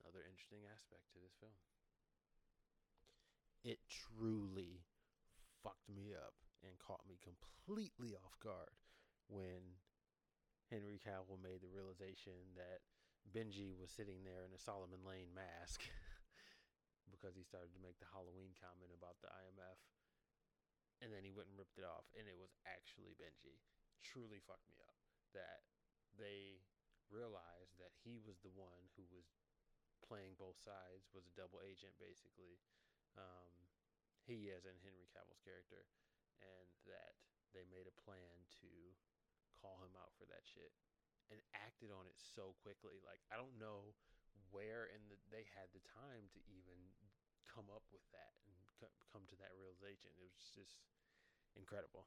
another 0.00 0.24
interesting 0.24 0.64
aspect 0.70 1.10
to 1.12 1.20
this 1.20 1.36
film. 1.36 1.58
It 3.66 3.82
truly 3.90 4.86
fucked 5.60 5.90
me 5.90 6.14
up 6.14 6.38
and 6.62 6.78
caught 6.78 7.02
me 7.04 7.18
completely 7.18 8.14
off 8.14 8.38
guard 8.38 8.78
when 9.26 9.82
Henry 10.70 10.98
Cavill 10.98 11.38
made 11.38 11.62
the 11.62 11.70
realization 11.70 12.54
that 12.58 12.82
Benji 13.30 13.74
was 13.74 13.90
sitting 13.90 14.22
there 14.22 14.46
in 14.46 14.54
a 14.54 14.60
Solomon 14.60 15.02
Lane 15.06 15.30
mask 15.34 15.86
because 17.12 17.38
he 17.38 17.46
started 17.46 17.74
to 17.74 17.82
make 17.82 17.98
the 18.02 18.10
Halloween 18.10 18.54
comment 18.58 18.90
about 18.94 19.18
the 19.22 19.30
IMF. 19.30 19.78
And 21.04 21.12
then 21.12 21.22
he 21.22 21.34
went 21.34 21.52
and 21.52 21.58
ripped 21.60 21.76
it 21.76 21.84
off, 21.84 22.08
and 22.16 22.24
it 22.24 22.40
was 22.40 22.56
actually 22.64 23.12
Benji. 23.20 23.60
Truly 24.00 24.40
fucked 24.40 24.64
me 24.70 24.80
up 24.80 24.96
that 25.36 25.66
they 26.16 26.64
realized 27.12 27.76
that 27.76 27.92
he 28.00 28.18
was 28.24 28.40
the 28.40 28.54
one 28.56 28.88
who 28.96 29.04
was 29.12 29.28
playing 30.00 30.38
both 30.40 30.56
sides, 30.56 31.10
was 31.12 31.28
a 31.28 31.38
double 31.38 31.60
agent 31.60 31.92
basically. 32.00 32.56
Um, 33.20 33.52
he, 34.24 34.50
as 34.50 34.66
in 34.66 34.76
Henry 34.82 35.06
Cavill's 35.12 35.42
character, 35.44 35.86
and 36.42 36.68
that 36.88 37.14
they 37.54 37.64
made 37.68 37.86
a 37.88 38.00
plan 38.02 38.44
to 38.60 38.70
call 39.60 39.80
him 39.82 39.94
out 39.96 40.12
for 40.16 40.28
that 40.28 40.44
shit 40.44 40.72
and 41.32 41.42
acted 41.56 41.90
on 41.90 42.06
it 42.06 42.16
so 42.16 42.54
quickly. 42.62 42.98
Like 43.02 43.22
I 43.32 43.36
don't 43.38 43.56
know 43.58 43.96
where 44.54 44.86
in 44.88 45.02
the 45.10 45.18
they 45.32 45.48
had 45.56 45.72
the 45.74 45.82
time 45.84 46.30
to 46.32 46.40
even 46.46 46.78
come 47.50 47.66
up 47.72 47.84
with 47.90 48.04
that 48.12 48.36
and 48.46 48.56
c- 48.78 48.96
come 49.10 49.24
to 49.32 49.36
that 49.40 49.56
realization. 49.56 50.12
It 50.14 50.22
was 50.22 50.36
just 50.52 50.78
incredible. 51.56 52.06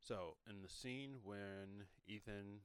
So, 0.00 0.40
in 0.48 0.64
the 0.64 0.72
scene 0.72 1.22
when 1.22 1.86
Ethan 2.08 2.64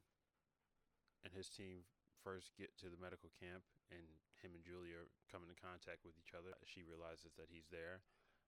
and 1.21 1.31
his 1.35 1.51
team 1.51 1.85
first 2.23 2.55
get 2.57 2.73
to 2.81 2.89
the 2.89 2.97
medical 2.97 3.29
camp 3.37 3.61
and 3.93 4.01
him 4.41 4.57
and 4.57 4.65
Julia 4.65 5.05
come 5.29 5.45
into 5.45 5.53
contact 5.53 6.01
with 6.01 6.17
each 6.17 6.33
other, 6.33 6.57
she 6.65 6.81
realizes 6.81 7.37
that 7.37 7.51
he's 7.51 7.69
there. 7.69 8.01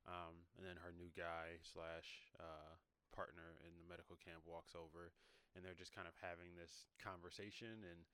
Um, 0.08 0.48
and 0.56 0.64
then 0.64 0.80
her 0.82 0.96
new 0.96 1.12
guy 1.14 1.60
slash 1.62 2.32
uh, 2.40 2.80
partner 3.18 3.58
in 3.66 3.74
the 3.82 3.90
medical 3.90 4.14
camp 4.22 4.46
walks 4.46 4.78
over 4.78 5.10
and 5.58 5.66
they're 5.66 5.74
just 5.78 5.96
kind 5.98 6.06
of 6.06 6.14
having 6.22 6.54
this 6.54 6.86
conversation 7.02 7.82
and 7.82 8.06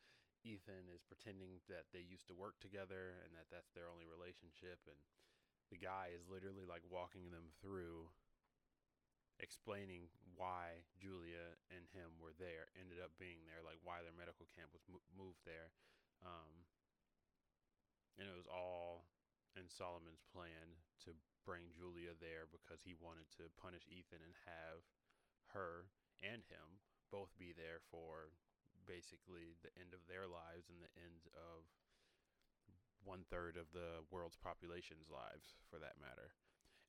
Ethan 0.48 0.88
is 0.92 1.04
pretending 1.04 1.60
that 1.68 1.92
they 1.92 2.04
used 2.04 2.28
to 2.32 2.36
work 2.36 2.56
together 2.64 3.20
and 3.28 3.36
that 3.36 3.52
that's 3.52 3.76
their 3.76 3.92
only 3.92 4.08
relationship 4.08 4.80
and 4.88 5.00
the 5.68 5.80
guy 5.80 6.16
is 6.16 6.32
literally 6.32 6.64
like 6.64 6.88
walking 6.88 7.32
them 7.36 7.52
through 7.60 8.08
explaining 9.44 10.08
why 10.40 10.86
Julia 10.96 11.58
and 11.74 11.84
him 11.92 12.16
were 12.22 12.36
there, 12.38 12.70
ended 12.78 13.02
up 13.02 13.12
being 13.18 13.44
there, 13.50 13.60
like 13.66 13.82
why 13.84 14.00
their 14.06 14.16
medical 14.16 14.46
camp 14.54 14.72
was 14.72 14.86
mo- 14.86 15.04
moved 15.12 15.42
there. 15.44 15.74
Um, 16.24 16.70
and 18.18 18.30
it 18.30 18.36
was 18.38 18.48
all 18.48 19.10
in 19.56 19.70
Solomon's 19.70 20.26
plan 20.34 20.78
to 21.06 21.14
bring 21.46 21.70
Julia 21.76 22.16
there 22.18 22.48
because 22.50 22.82
he 22.82 22.96
wanted 22.98 23.28
to 23.38 23.52
punish 23.60 23.86
Ethan 23.92 24.24
and 24.24 24.36
have 24.48 24.82
her 25.54 25.92
and 26.24 26.42
him 26.48 26.82
both 27.12 27.30
be 27.38 27.54
there 27.54 27.84
for 27.92 28.34
basically 28.90 29.56
the 29.62 29.72
end 29.78 29.94
of 29.94 30.04
their 30.10 30.26
lives 30.26 30.72
and 30.72 30.82
the 30.82 30.94
end 30.98 31.30
of 31.36 31.68
one 33.04 33.28
third 33.28 33.60
of 33.60 33.68
the 33.76 34.02
world's 34.10 34.40
population's 34.40 35.12
lives 35.12 35.60
for 35.68 35.78
that 35.78 36.00
matter. 36.00 36.32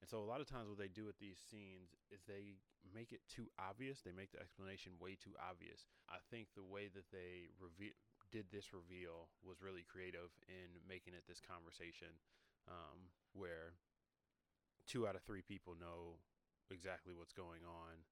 And 0.03 0.07
so 0.07 0.21
a 0.21 0.29
lot 0.29 0.45
of 0.45 0.51
times 0.51 0.69
what 0.69 0.79
they 0.79 0.91
do 0.91 1.07
with 1.09 1.19
these 1.19 1.41
scenes 1.41 1.97
is 2.13 2.23
they 2.29 2.61
make 2.93 3.11
it 3.11 3.25
too 3.27 3.49
obvious. 3.57 4.05
They 4.05 4.15
make 4.15 4.31
the 4.31 4.43
explanation 4.43 5.01
way 5.01 5.17
too 5.17 5.35
obvious. 5.41 5.89
I 6.13 6.21
think 6.31 6.53
the 6.53 6.67
way 6.67 6.93
that 6.93 7.09
they 7.09 7.51
reve- 7.57 7.99
did 8.31 8.51
this 8.53 8.75
reveal 8.75 9.33
was 9.41 9.65
really 9.65 9.87
creative 9.87 10.31
in 10.45 10.77
making 10.85 11.15
it 11.15 11.25
this 11.27 11.41
conversation 11.41 12.13
um, 12.69 13.13
where 13.33 13.77
two 14.89 15.07
out 15.07 15.17
of 15.17 15.23
three 15.23 15.43
people 15.43 15.75
know 15.77 16.21
exactly 16.71 17.13
what's 17.13 17.33
going 17.33 17.65
on 17.65 18.05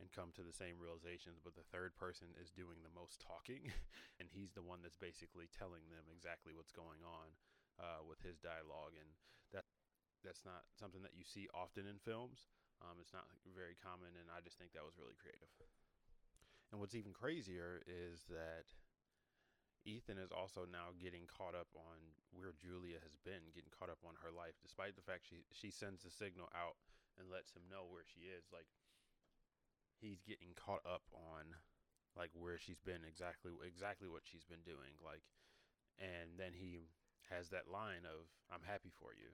and 0.00 0.08
come 0.10 0.32
to 0.32 0.40
the 0.40 0.56
same 0.56 0.80
realizations, 0.80 1.36
but 1.44 1.52
the 1.52 1.66
third 1.68 1.92
person 1.92 2.32
is 2.40 2.48
doing 2.48 2.80
the 2.80 2.96
most 2.96 3.20
talking, 3.20 3.68
and 4.18 4.32
he's 4.32 4.56
the 4.56 4.64
one 4.64 4.80
that's 4.80 4.96
basically 4.96 5.44
telling 5.52 5.84
them 5.92 6.08
exactly 6.08 6.56
what's 6.56 6.72
going 6.72 7.04
on 7.04 7.28
uh, 7.76 8.00
with 8.08 8.18
his 8.24 8.40
dialogue, 8.40 8.96
and 8.96 9.12
that 9.52 9.68
that's 10.24 10.44
not 10.48 10.64
something 10.72 11.04
that 11.04 11.16
you 11.16 11.24
see 11.24 11.46
often 11.52 11.84
in 11.84 12.00
films. 12.00 12.48
Um, 12.80 12.96
it's 12.96 13.12
not 13.12 13.28
very 13.52 13.76
common, 13.76 14.16
and 14.16 14.32
I 14.32 14.40
just 14.40 14.56
think 14.56 14.72
that 14.72 14.84
was 14.84 14.96
really 14.96 15.16
creative. 15.20 15.52
And 16.72 16.80
what's 16.80 16.96
even 16.96 17.12
crazier 17.12 17.84
is 17.84 18.24
that 18.32 18.72
Ethan 19.84 20.16
is 20.18 20.32
also 20.32 20.64
now 20.64 20.94
getting 20.96 21.26
caught 21.26 21.52
up 21.52 21.68
on 21.76 21.98
where 22.32 22.52
Julia 22.56 22.89
has 22.89 22.89
been, 23.24 23.52
getting 23.54 23.72
caught 23.72 23.92
up 23.92 24.02
on 24.04 24.16
her 24.24 24.32
life, 24.32 24.56
despite 24.60 24.96
the 24.96 25.04
fact 25.04 25.28
she 25.28 25.44
she 25.52 25.70
sends 25.70 26.02
the 26.02 26.12
signal 26.12 26.48
out 26.56 26.76
and 27.18 27.28
lets 27.28 27.52
him 27.52 27.68
know 27.68 27.86
where 27.88 28.06
she 28.06 28.28
is. 28.30 28.48
Like 28.52 28.68
he's 30.00 30.24
getting 30.24 30.56
caught 30.56 30.84
up 30.88 31.04
on 31.12 31.54
like 32.16 32.32
where 32.34 32.58
she's 32.58 32.80
been 32.80 33.04
exactly 33.06 33.52
exactly 33.62 34.08
what 34.08 34.26
she's 34.26 34.44
been 34.44 34.64
doing. 34.64 34.96
Like, 34.98 35.22
and 36.00 36.34
then 36.40 36.56
he 36.56 36.80
has 37.30 37.50
that 37.50 37.70
line 37.70 38.08
of 38.08 38.26
"I'm 38.50 38.64
happy 38.66 38.90
for 38.90 39.14
you," 39.14 39.30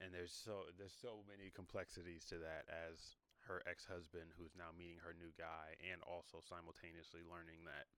and 0.00 0.10
there's 0.10 0.32
so 0.34 0.72
there's 0.74 0.96
so 0.96 1.22
many 1.28 1.52
complexities 1.52 2.24
to 2.32 2.40
that 2.42 2.66
as 2.66 3.20
her 3.48 3.64
ex-husband 3.64 4.36
who's 4.36 4.52
now 4.54 4.68
meeting 4.76 5.00
her 5.00 5.16
new 5.16 5.32
guy 5.34 5.72
and 5.80 6.04
also 6.04 6.44
simultaneously 6.44 7.24
learning 7.24 7.64
that 7.64 7.88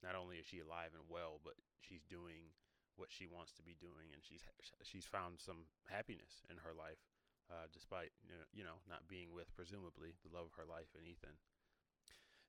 not 0.00 0.14
only 0.14 0.38
is 0.38 0.46
she 0.46 0.62
alive 0.62 0.94
and 0.94 1.04
well, 1.10 1.42
but 1.42 1.58
she's 1.82 2.06
doing 2.06 2.54
what 2.96 3.10
she 3.10 3.24
wants 3.28 3.52
to 3.56 3.64
be 3.64 3.76
doing, 3.78 4.12
and 4.12 4.20
she's 4.20 4.44
she's 4.84 5.08
found 5.08 5.40
some 5.40 5.68
happiness 5.88 6.44
in 6.52 6.60
her 6.60 6.76
life, 6.76 7.00
uh, 7.48 7.68
despite 7.72 8.12
you 8.52 8.64
know, 8.64 8.80
not 8.88 9.08
being 9.08 9.32
with 9.32 9.52
presumably 9.56 10.16
the 10.22 10.32
love 10.32 10.52
of 10.52 10.58
her 10.60 10.68
life 10.68 10.92
and 10.96 11.08
Ethan. 11.08 11.36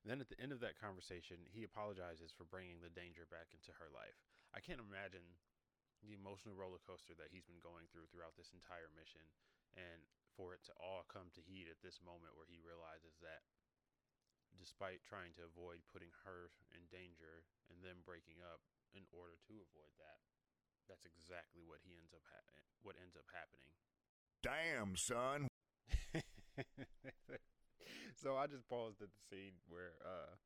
And 0.03 0.11
then 0.11 0.19
at 0.19 0.27
the 0.27 0.39
end 0.39 0.51
of 0.51 0.59
that 0.59 0.75
conversation, 0.75 1.47
he 1.47 1.63
apologizes 1.63 2.35
for 2.35 2.43
bringing 2.43 2.83
the 2.83 2.91
danger 2.91 3.23
back 3.23 3.55
into 3.55 3.71
her 3.79 3.87
life. 3.87 4.19
I 4.51 4.59
can't 4.59 4.83
imagine 4.83 5.23
the 6.03 6.11
emotional 6.11 6.59
roller 6.59 6.83
coaster 6.83 7.15
that 7.15 7.31
he's 7.31 7.47
been 7.47 7.63
going 7.63 7.87
through 7.87 8.11
throughout 8.11 8.35
this 8.35 8.51
entire 8.51 8.91
mission, 8.91 9.23
and 9.79 10.03
for 10.35 10.51
it 10.51 10.65
to 10.67 10.75
all 10.75 11.07
come 11.07 11.31
to 11.31 11.47
heat 11.47 11.71
at 11.71 11.79
this 11.79 12.03
moment 12.03 12.35
where 12.35 12.49
he 12.49 12.59
realizes 12.59 13.15
that 13.23 13.47
despite 14.59 15.01
trying 15.01 15.33
to 15.33 15.47
avoid 15.47 15.81
putting 15.89 16.13
her 16.27 16.53
in 16.75 16.83
danger 16.93 17.47
and 17.71 17.81
them 17.81 18.05
breaking 18.05 18.43
up 18.45 18.61
in 18.93 19.05
order 19.11 19.37
to 19.49 19.53
avoid 19.59 19.93
that. 19.99 20.21
That's 20.87 21.05
exactly 21.05 21.65
what 21.65 21.81
he 21.83 21.97
ends 21.97 22.13
up 22.13 22.23
ha- 22.29 22.49
what 22.81 22.95
ends 23.01 23.15
up 23.15 23.27
happening. 23.33 23.73
Damn, 24.43 24.95
son. 24.95 25.47
so 28.13 28.37
i 28.37 28.45
just 28.45 28.69
paused 28.69 29.01
at 29.01 29.09
the 29.09 29.23
scene 29.25 29.57
where 29.67 29.97
uh 30.05 30.37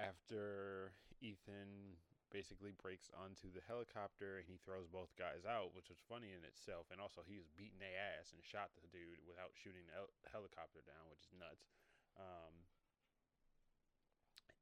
after 0.00 0.90
ethan 1.20 2.00
basically 2.32 2.72
breaks 2.74 3.12
onto 3.14 3.46
the 3.52 3.62
helicopter 3.62 4.40
and 4.40 4.48
he 4.48 4.58
throws 4.58 4.90
both 4.90 5.14
guys 5.14 5.46
out 5.46 5.70
which 5.76 5.86
was 5.86 6.02
funny 6.10 6.34
in 6.34 6.42
itself 6.42 6.90
and 6.90 6.98
also 6.98 7.22
he 7.22 7.38
was 7.38 7.46
beating 7.54 7.78
their 7.78 7.94
ass 7.94 8.34
and 8.34 8.42
shot 8.42 8.74
the 8.74 8.90
dude 8.90 9.22
without 9.22 9.54
shooting 9.54 9.86
the 9.86 9.94
hel- 9.94 10.16
helicopter 10.26 10.82
down 10.82 11.06
which 11.06 11.22
is 11.22 11.36
nuts. 11.38 11.70
Um 12.18 12.66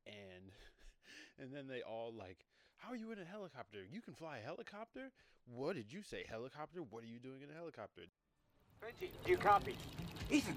and 0.04 0.52
and 1.40 1.48
then 1.48 1.64
they 1.64 1.80
all 1.80 2.12
like 2.12 2.44
how 2.82 2.92
are 2.92 2.96
you 2.96 3.12
in 3.12 3.18
a 3.18 3.24
helicopter 3.24 3.78
you 3.92 4.00
can 4.00 4.12
fly 4.12 4.38
a 4.38 4.44
helicopter 4.44 5.10
what 5.54 5.76
did 5.76 5.92
you 5.92 6.02
say 6.02 6.24
helicopter 6.28 6.80
what 6.90 7.04
are 7.04 7.06
you 7.06 7.18
doing 7.18 7.40
in 7.42 7.50
a 7.50 7.54
helicopter 7.54 8.02
Benji, 8.82 9.10
do 9.24 9.30
you 9.30 9.36
copy? 9.36 9.76
Ethan! 10.28 10.56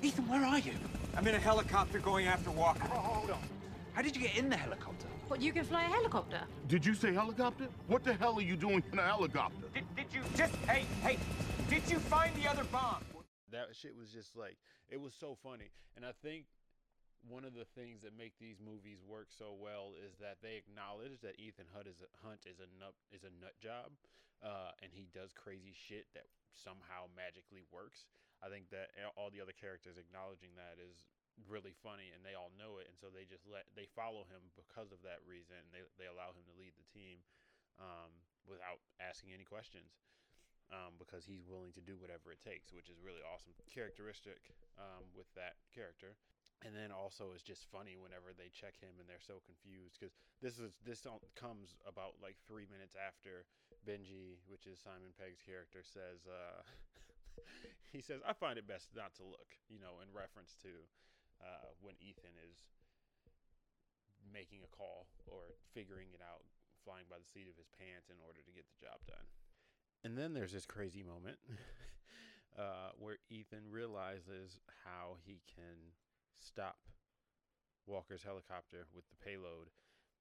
Ethan, 0.00 0.28
where 0.28 0.44
are 0.44 0.60
you? 0.60 0.70
I'm 1.16 1.26
in 1.26 1.34
a 1.34 1.38
helicopter 1.40 1.98
going 1.98 2.28
after 2.28 2.48
Walker. 2.52 2.88
Oh, 2.94 2.98
hold 2.98 3.30
on. 3.32 3.40
How 3.92 4.02
did 4.02 4.14
you 4.14 4.22
get 4.22 4.36
in 4.36 4.48
the 4.48 4.56
helicopter? 4.56 5.08
What, 5.26 5.42
you 5.42 5.52
can 5.52 5.64
fly 5.64 5.82
a 5.82 5.88
helicopter? 5.88 6.42
Did 6.68 6.86
you 6.86 6.94
say 6.94 7.12
helicopter? 7.12 7.66
What 7.88 8.04
the 8.04 8.14
hell 8.14 8.38
are 8.38 8.40
you 8.40 8.54
doing 8.54 8.84
in 8.92 9.00
a 9.00 9.02
helicopter? 9.02 9.66
Did, 9.74 9.82
did 9.96 10.06
you 10.12 10.20
just, 10.36 10.54
hey, 10.68 10.84
hey, 11.02 11.18
did 11.68 11.82
you 11.90 11.98
find 11.98 12.32
the 12.36 12.48
other 12.48 12.62
bomb? 12.70 13.02
That 13.50 13.66
shit 13.72 13.96
was 13.98 14.10
just 14.10 14.36
like 14.36 14.56
it 14.88 15.00
was 15.00 15.12
so 15.18 15.36
funny, 15.42 15.70
and 15.96 16.06
I 16.06 16.12
think 16.22 16.44
one 17.24 17.44
of 17.44 17.52
the 17.52 17.68
things 17.76 18.00
that 18.00 18.16
make 18.16 18.36
these 18.40 18.60
movies 18.60 19.04
work 19.04 19.28
so 19.28 19.52
well 19.52 19.92
is 19.96 20.16
that 20.20 20.40
they 20.40 20.56
acknowledge 20.56 21.20
that 21.20 21.36
Ethan 21.36 21.68
Hunt 21.72 21.88
is 21.88 22.00
a, 22.00 22.08
Hunt 22.24 22.48
is 22.48 22.60
a 22.60 22.68
nut 22.80 22.96
is 23.12 23.24
a 23.24 23.32
nut 23.36 23.56
job, 23.60 23.92
uh, 24.40 24.72
and 24.80 24.88
he 24.92 25.08
does 25.12 25.36
crazy 25.36 25.76
shit 25.76 26.08
that 26.16 26.28
somehow 26.56 27.12
magically 27.12 27.64
works. 27.68 28.08
I 28.40 28.48
think 28.48 28.72
that 28.72 28.96
all 29.20 29.28
the 29.28 29.44
other 29.44 29.52
characters 29.52 30.00
acknowledging 30.00 30.56
that 30.56 30.80
is 30.80 31.04
really 31.44 31.76
funny, 31.84 32.08
and 32.16 32.24
they 32.24 32.32
all 32.32 32.52
know 32.56 32.80
it, 32.80 32.88
and 32.88 32.96
so 32.96 33.12
they 33.12 33.28
just 33.28 33.44
let 33.44 33.68
they 33.76 33.88
follow 33.92 34.24
him 34.32 34.40
because 34.56 34.88
of 34.88 35.04
that 35.04 35.20
reason. 35.28 35.60
They 35.72 35.84
they 36.00 36.08
allow 36.08 36.32
him 36.32 36.48
to 36.48 36.56
lead 36.56 36.72
the 36.80 36.88
team 36.88 37.20
um, 37.76 38.12
without 38.48 38.80
asking 38.96 39.36
any 39.36 39.44
questions 39.44 40.00
um, 40.72 40.96
because 40.96 41.26
he's 41.26 41.44
willing 41.44 41.74
to 41.74 41.84
do 41.84 41.98
whatever 41.98 42.32
it 42.32 42.40
takes, 42.40 42.72
which 42.72 42.88
is 42.88 42.96
really 43.02 43.20
awesome 43.26 43.52
characteristic 43.68 44.54
um, 44.78 45.04
with 45.12 45.28
that 45.34 45.58
character. 45.68 46.16
And 46.60 46.76
then 46.76 46.92
also 46.92 47.32
it's 47.32 47.46
just 47.46 47.64
funny 47.72 47.96
whenever 47.96 48.36
they 48.36 48.52
check 48.52 48.76
him 48.76 49.00
and 49.00 49.08
they're 49.08 49.22
so 49.22 49.40
confused 49.48 49.96
because 49.96 50.12
this 50.44 50.60
is 50.60 50.76
this 50.84 51.08
comes 51.32 51.80
about 51.88 52.20
like 52.20 52.36
three 52.44 52.68
minutes 52.68 52.92
after 53.00 53.48
Benji, 53.88 54.36
which 54.44 54.68
is 54.68 54.76
Simon 54.76 55.16
Pegg's 55.16 55.40
character, 55.40 55.80
says 55.80 56.28
uh, 56.28 56.60
he 57.94 58.04
says 58.04 58.20
I 58.28 58.36
find 58.36 58.60
it 58.60 58.68
best 58.68 58.92
not 58.92 59.16
to 59.16 59.24
look, 59.24 59.56
you 59.72 59.80
know, 59.80 60.04
in 60.04 60.12
reference 60.12 60.52
to 60.60 60.84
uh, 61.40 61.72
when 61.80 61.96
Ethan 61.96 62.36
is 62.44 62.60
making 64.28 64.60
a 64.60 64.70
call 64.70 65.08
or 65.24 65.56
figuring 65.72 66.12
it 66.12 66.20
out, 66.20 66.44
flying 66.84 67.08
by 67.08 67.16
the 67.16 67.28
seat 67.28 67.48
of 67.48 67.56
his 67.56 67.72
pants 67.72 68.12
in 68.12 68.20
order 68.20 68.44
to 68.44 68.52
get 68.52 68.68
the 68.68 68.78
job 68.84 69.00
done. 69.08 69.26
And 70.04 70.16
then 70.16 70.32
there's 70.32 70.52
this 70.52 70.68
crazy 70.68 71.02
moment 71.02 71.40
uh, 72.60 72.92
where 72.96 73.18
Ethan 73.28 73.68
realizes 73.68 74.60
how 74.84 75.16
he 75.24 75.40
can 75.44 75.96
stop 76.40 76.76
Walker's 77.86 78.24
helicopter 78.24 78.88
with 78.94 79.04
the 79.08 79.20
payload. 79.20 79.70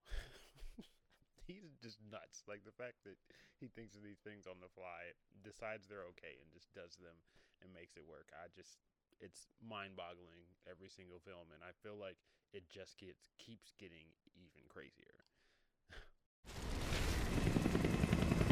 He's 1.47 1.75
just 1.81 1.97
nuts. 2.03 2.43
Like 2.47 2.63
the 2.63 2.75
fact 2.75 3.03
that 3.05 3.17
he 3.59 3.67
thinks 3.67 3.95
of 3.95 4.03
these 4.03 4.19
things 4.23 4.47
on 4.47 4.61
the 4.61 4.71
fly, 4.71 5.15
decides 5.43 5.87
they're 5.87 6.07
okay, 6.15 6.39
and 6.39 6.51
just 6.51 6.71
does 6.71 6.95
them 6.99 7.15
and 7.63 7.73
makes 7.73 7.97
it 7.97 8.07
work. 8.07 8.31
I 8.31 8.47
just, 8.55 8.79
it's 9.19 9.51
mind 9.59 9.95
boggling 9.99 10.47
every 10.69 10.89
single 10.89 11.19
film. 11.19 11.51
And 11.51 11.61
I 11.63 11.75
feel 11.83 11.99
like 11.99 12.17
it 12.53 12.69
just 12.69 12.97
gets, 12.97 13.27
keeps 13.37 13.73
getting 13.77 14.15
even 14.35 14.63
crazier. 14.69 15.25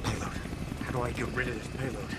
Payload. 0.04 0.38
How 0.84 0.92
do 0.92 1.02
I 1.02 1.12
get 1.12 1.28
rid 1.32 1.48
of 1.48 1.56
this 1.56 1.70
payload? 1.80 2.12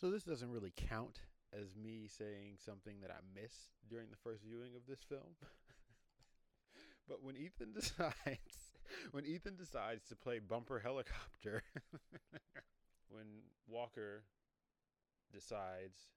So 0.00 0.10
this 0.10 0.22
doesn't 0.22 0.50
really 0.50 0.72
count 0.76 1.20
as 1.52 1.76
me 1.76 2.06
saying 2.08 2.56
something 2.64 3.00
that 3.02 3.10
I 3.10 3.20
missed 3.34 3.70
during 3.88 4.10
the 4.10 4.16
first 4.16 4.42
viewing 4.42 4.74
of 4.76 4.82
this 4.86 5.00
film. 5.08 5.36
but 7.08 7.22
when 7.22 7.36
Ethan 7.36 7.72
decides 7.74 8.74
when 9.12 9.26
Ethan 9.26 9.56
decides 9.56 10.04
to 10.08 10.16
play 10.16 10.38
bumper 10.38 10.78
helicopter 10.78 11.62
when 13.10 13.26
Walker 13.66 14.24
decides 15.32 16.08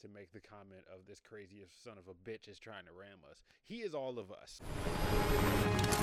to 0.00 0.08
make 0.08 0.32
the 0.32 0.40
comment 0.40 0.82
of 0.94 1.06
this 1.08 1.20
craziest 1.20 1.82
son 1.82 1.94
of 1.98 2.06
a 2.06 2.30
bitch 2.30 2.48
is 2.48 2.58
trying 2.58 2.84
to 2.84 2.92
ram 2.92 3.18
us. 3.28 3.42
He 3.64 3.78
is 3.78 3.94
all 3.94 4.18
of 4.18 4.30
us. 4.30 4.60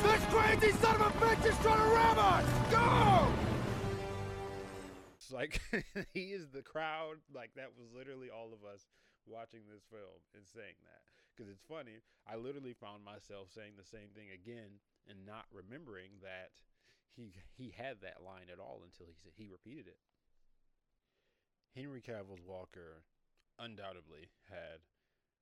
This 0.04 0.26
crazy 0.26 0.72
son 0.80 0.96
of 0.96 1.02
a 1.02 1.12
bitch 1.12 1.46
is 1.46 1.58
trying 1.60 1.78
to 1.78 1.96
ram 1.96 2.20
us! 2.20 2.72
Go! 2.72 3.75
Like 5.36 5.60
he 6.16 6.32
is 6.32 6.48
the 6.56 6.64
crowd. 6.64 7.20
Like 7.28 7.52
that 7.60 7.76
was 7.76 7.92
literally 7.92 8.32
all 8.32 8.56
of 8.56 8.64
us 8.64 8.88
watching 9.28 9.68
this 9.68 9.84
film 9.92 10.24
and 10.32 10.48
saying 10.48 10.80
that. 10.88 11.04
Because 11.36 11.52
it's 11.52 11.68
funny, 11.68 12.00
I 12.24 12.40
literally 12.40 12.72
found 12.72 13.04
myself 13.04 13.52
saying 13.52 13.76
the 13.76 13.84
same 13.84 14.16
thing 14.16 14.32
again 14.32 14.80
and 15.12 15.28
not 15.28 15.52
remembering 15.52 16.24
that 16.24 16.56
he 17.12 17.36
he 17.52 17.76
had 17.76 18.00
that 18.00 18.24
line 18.24 18.48
at 18.48 18.64
all 18.64 18.80
until 18.88 19.12
he 19.12 19.20
he 19.36 19.52
repeated 19.52 19.92
it. 19.92 20.00
Henry 21.76 22.00
Cavill's 22.00 22.40
Walker 22.40 23.04
undoubtedly 23.60 24.32
had 24.48 24.80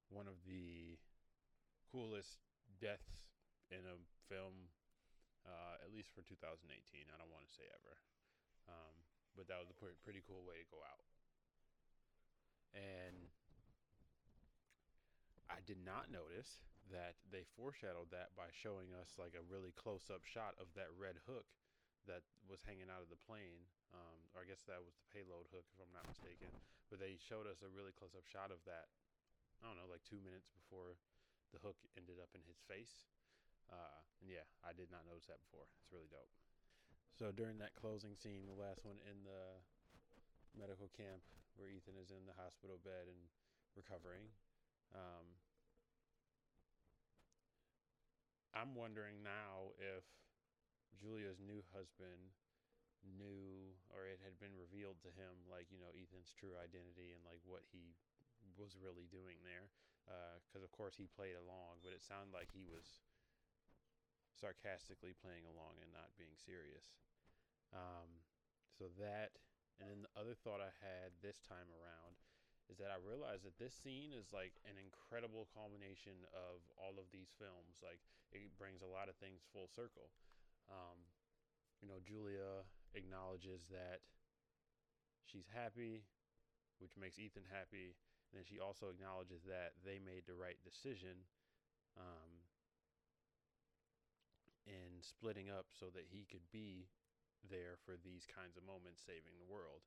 one 0.10 0.26
of 0.26 0.42
the 0.50 0.98
coolest 1.94 2.42
deaths 2.82 3.30
in 3.70 3.86
a 3.86 3.98
film, 4.26 4.74
uh, 5.46 5.78
at 5.86 5.94
least 5.94 6.10
for 6.18 6.26
2018. 6.26 6.66
I 6.74 7.18
don't 7.22 7.30
want 7.30 7.46
to 7.46 7.54
say 7.54 7.70
ever, 7.70 8.02
um, 8.66 8.98
but 9.34 9.50
that 9.50 9.60
was 9.60 9.70
a 9.70 9.78
pretty, 9.78 10.22
cool 10.26 10.46
way 10.46 10.62
to 10.62 10.68
go 10.70 10.82
out. 10.82 11.06
And 12.74 13.30
I 15.50 15.62
did 15.66 15.82
not 15.82 16.10
notice 16.10 16.62
that 16.90 17.18
they 17.30 17.46
foreshadowed 17.56 18.10
that 18.12 18.34
by 18.34 18.50
showing 18.52 18.92
us 18.98 19.16
like 19.16 19.38
a 19.38 19.46
really 19.46 19.74
close 19.78 20.10
up 20.10 20.26
shot 20.26 20.58
of 20.58 20.74
that 20.74 20.90
red 20.98 21.22
hook 21.30 21.48
that 22.10 22.26
was 22.50 22.66
hanging 22.66 22.92
out 22.92 23.06
of 23.06 23.10
the 23.14 23.20
plane. 23.24 23.66
Um, 23.94 24.18
or 24.34 24.42
I 24.42 24.50
guess 24.50 24.66
that 24.66 24.82
was 24.82 24.98
the 24.98 25.12
payload 25.14 25.46
hook, 25.54 25.70
if 25.70 25.78
I'm 25.78 25.94
not 25.94 26.10
mistaken. 26.10 26.50
But 26.90 26.98
they 26.98 27.16
showed 27.22 27.46
us 27.46 27.62
a 27.62 27.70
really 27.70 27.94
close 27.94 28.18
up 28.18 28.26
shot 28.26 28.50
of 28.50 28.60
that. 28.66 28.90
I 29.62 29.70
don't 29.70 29.78
know, 29.78 29.88
like 29.88 30.04
two 30.04 30.20
minutes 30.20 30.50
before 30.50 30.98
the 31.54 31.62
hook 31.62 31.78
ended 31.94 32.18
up 32.18 32.34
in 32.34 32.42
his 32.50 32.60
face. 32.66 33.06
Uh, 33.70 34.02
and 34.20 34.28
yeah, 34.28 34.44
I 34.66 34.74
did 34.74 34.90
not 34.90 35.06
notice 35.08 35.30
that 35.30 35.40
before. 35.40 35.70
It's 35.80 35.94
really 35.94 36.10
dope. 36.10 36.34
So 37.14 37.30
during 37.30 37.62
that 37.62 37.78
closing 37.78 38.18
scene, 38.18 38.50
the 38.50 38.58
last 38.58 38.82
one 38.82 38.98
in 39.06 39.22
the 39.22 39.62
medical 40.58 40.90
camp 40.98 41.22
where 41.56 41.70
Ethan 41.70 41.94
is 42.02 42.10
in 42.10 42.26
the 42.26 42.34
hospital 42.34 42.82
bed 42.82 43.06
and 43.06 43.22
recovering, 43.78 44.26
um, 44.98 45.26
I'm 48.54 48.74
wondering 48.74 49.22
now 49.22 49.74
if 49.78 50.06
Julia's 50.98 51.42
new 51.42 51.62
husband 51.74 52.34
knew 53.06 53.74
or 53.92 54.08
it 54.08 54.22
had 54.24 54.38
been 54.40 54.56
revealed 54.56 54.98
to 55.04 55.12
him 55.14 55.36
like 55.52 55.68
you 55.70 55.78
know 55.82 55.92
Ethan's 55.92 56.32
true 56.32 56.56
identity 56.56 57.12
and 57.12 57.22
like 57.28 57.44
what 57.44 57.66
he 57.68 57.94
was 58.56 58.80
really 58.80 59.12
doing 59.12 59.36
there 59.44 59.68
because 60.48 60.64
uh, 60.64 60.68
of 60.68 60.72
course 60.72 60.96
he 60.96 61.12
played 61.12 61.36
along 61.36 61.84
but 61.84 61.92
it 61.92 62.00
sounded 62.00 62.32
like 62.32 62.48
he 62.56 62.64
was 62.64 63.04
sarcastically 64.34 65.14
playing 65.18 65.46
along 65.46 65.80
and 65.80 65.94
not 65.94 66.14
being 66.18 66.36
serious. 66.36 66.94
Um, 67.74 68.22
so 68.74 68.90
that 69.02 69.38
and 69.82 69.90
then 69.90 70.06
the 70.06 70.14
other 70.14 70.38
thought 70.38 70.62
I 70.62 70.70
had 70.80 71.18
this 71.26 71.42
time 71.42 71.70
around 71.74 72.22
is 72.72 72.80
that 72.80 72.94
I 72.94 73.02
realized 73.02 73.44
that 73.44 73.60
this 73.60 73.76
scene 73.76 74.16
is 74.16 74.32
like 74.32 74.56
an 74.64 74.80
incredible 74.80 75.50
culmination 75.52 76.24
of 76.32 76.64
all 76.80 76.96
of 77.02 77.10
these 77.12 77.34
films. 77.36 77.82
Like 77.84 78.00
it 78.32 78.56
brings 78.56 78.80
a 78.80 78.90
lot 78.90 79.10
of 79.10 79.20
things 79.20 79.44
full 79.52 79.68
circle. 79.68 80.14
Um, 80.72 81.04
you 81.84 81.92
know, 81.92 82.00
Julia 82.00 82.64
acknowledges 82.96 83.68
that 83.68 84.00
she's 85.28 85.52
happy, 85.52 86.08
which 86.80 86.96
makes 86.96 87.20
Ethan 87.20 87.50
happy. 87.52 88.00
And 88.32 88.40
then 88.40 88.48
she 88.48 88.64
also 88.64 88.88
acknowledges 88.88 89.44
that 89.44 89.76
they 89.84 90.00
made 90.00 90.24
the 90.24 90.40
right 90.40 90.58
decision 90.64 91.28
um, 92.00 92.32
in 94.66 95.04
splitting 95.04 95.52
up 95.52 95.72
so 95.72 95.92
that 95.92 96.08
he 96.10 96.26
could 96.28 96.46
be 96.52 96.88
there 97.44 97.76
for 97.84 98.00
these 98.00 98.24
kinds 98.24 98.56
of 98.56 98.64
moments, 98.64 99.04
saving 99.04 99.36
the 99.40 99.52
world. 99.52 99.84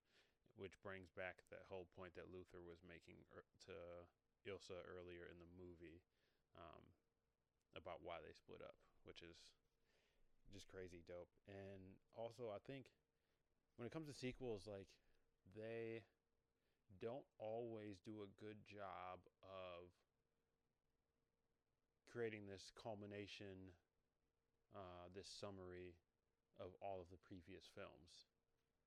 Which 0.56 0.80
brings 0.80 1.12
back 1.12 1.44
that 1.52 1.68
whole 1.68 1.84
point 1.92 2.16
that 2.16 2.32
Luther 2.32 2.64
was 2.64 2.80
making 2.80 3.20
er, 3.36 3.44
to 3.68 3.76
Ilsa 4.48 4.80
earlier 4.88 5.28
in 5.28 5.36
the 5.36 5.52
movie 5.52 6.00
um, 6.56 6.80
about 7.76 8.00
why 8.00 8.24
they 8.24 8.32
split 8.32 8.64
up, 8.64 8.72
which 9.04 9.20
is 9.20 9.36
just 10.48 10.64
crazy 10.72 11.04
dope. 11.04 11.28
And 11.44 12.00
also, 12.16 12.48
I 12.48 12.60
think 12.64 12.88
when 13.76 13.84
it 13.84 13.92
comes 13.92 14.08
to 14.08 14.16
sequels, 14.16 14.64
like 14.64 14.88
they 15.52 16.00
don't 17.00 17.26
always 17.36 18.00
do 18.00 18.24
a 18.24 18.30
good 18.40 18.56
job 18.64 19.20
of 19.44 19.92
creating 22.08 22.48
this 22.48 22.72
culmination, 22.72 23.76
uh, 24.76 25.08
this 25.16 25.26
summary 25.26 25.96
of 26.60 26.76
all 26.84 27.00
of 27.00 27.08
the 27.08 27.20
previous 27.24 27.64
films. 27.72 28.28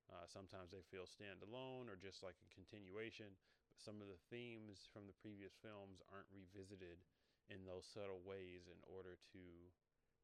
Uh, 0.10 0.26
sometimes 0.26 0.70
they 0.74 0.82
feel 0.90 1.06
standalone 1.06 1.90
or 1.90 1.98
just 1.98 2.22
like 2.26 2.38
a 2.42 2.54
continuation, 2.54 3.30
but 3.74 3.82
some 3.82 4.02
of 4.02 4.10
the 4.10 4.22
themes 4.30 4.90
from 4.90 5.06
the 5.06 5.18
previous 5.22 5.54
films 5.62 6.02
aren't 6.10 6.30
revisited 6.34 7.02
in 7.50 7.66
those 7.66 7.86
subtle 7.86 8.22
ways 8.26 8.70
in 8.70 8.82
order 8.90 9.18
to 9.34 9.44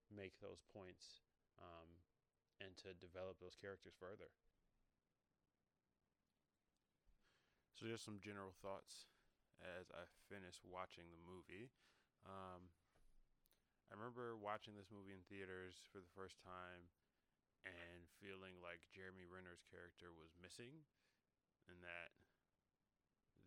make 0.09 0.37
those 0.41 0.61
points 0.73 1.25
um, 1.61 1.89
and 2.61 2.73
to 2.81 2.93
develop 2.97 3.37
those 3.41 3.57
characters 3.57 3.93
further. 3.97 4.29
So, 7.77 7.85
just 7.85 8.07
some 8.07 8.23
general 8.23 8.55
thoughts 8.63 9.09
as 9.59 9.91
I 9.91 10.07
finish 10.31 10.63
watching 10.63 11.11
the 11.11 11.21
movie. 11.27 11.69
Um, 12.25 12.71
remember 14.15 14.39
watching 14.39 14.79
this 14.79 14.87
movie 14.87 15.11
in 15.11 15.19
theaters 15.27 15.75
for 15.91 15.99
the 15.99 16.15
first 16.15 16.39
time 16.39 16.87
and 17.67 18.07
feeling 18.23 18.55
like 18.63 18.79
Jeremy 18.95 19.27
Renner's 19.27 19.59
character 19.67 20.15
was 20.15 20.31
missing 20.39 20.87
and 21.67 21.75
that 21.83 22.15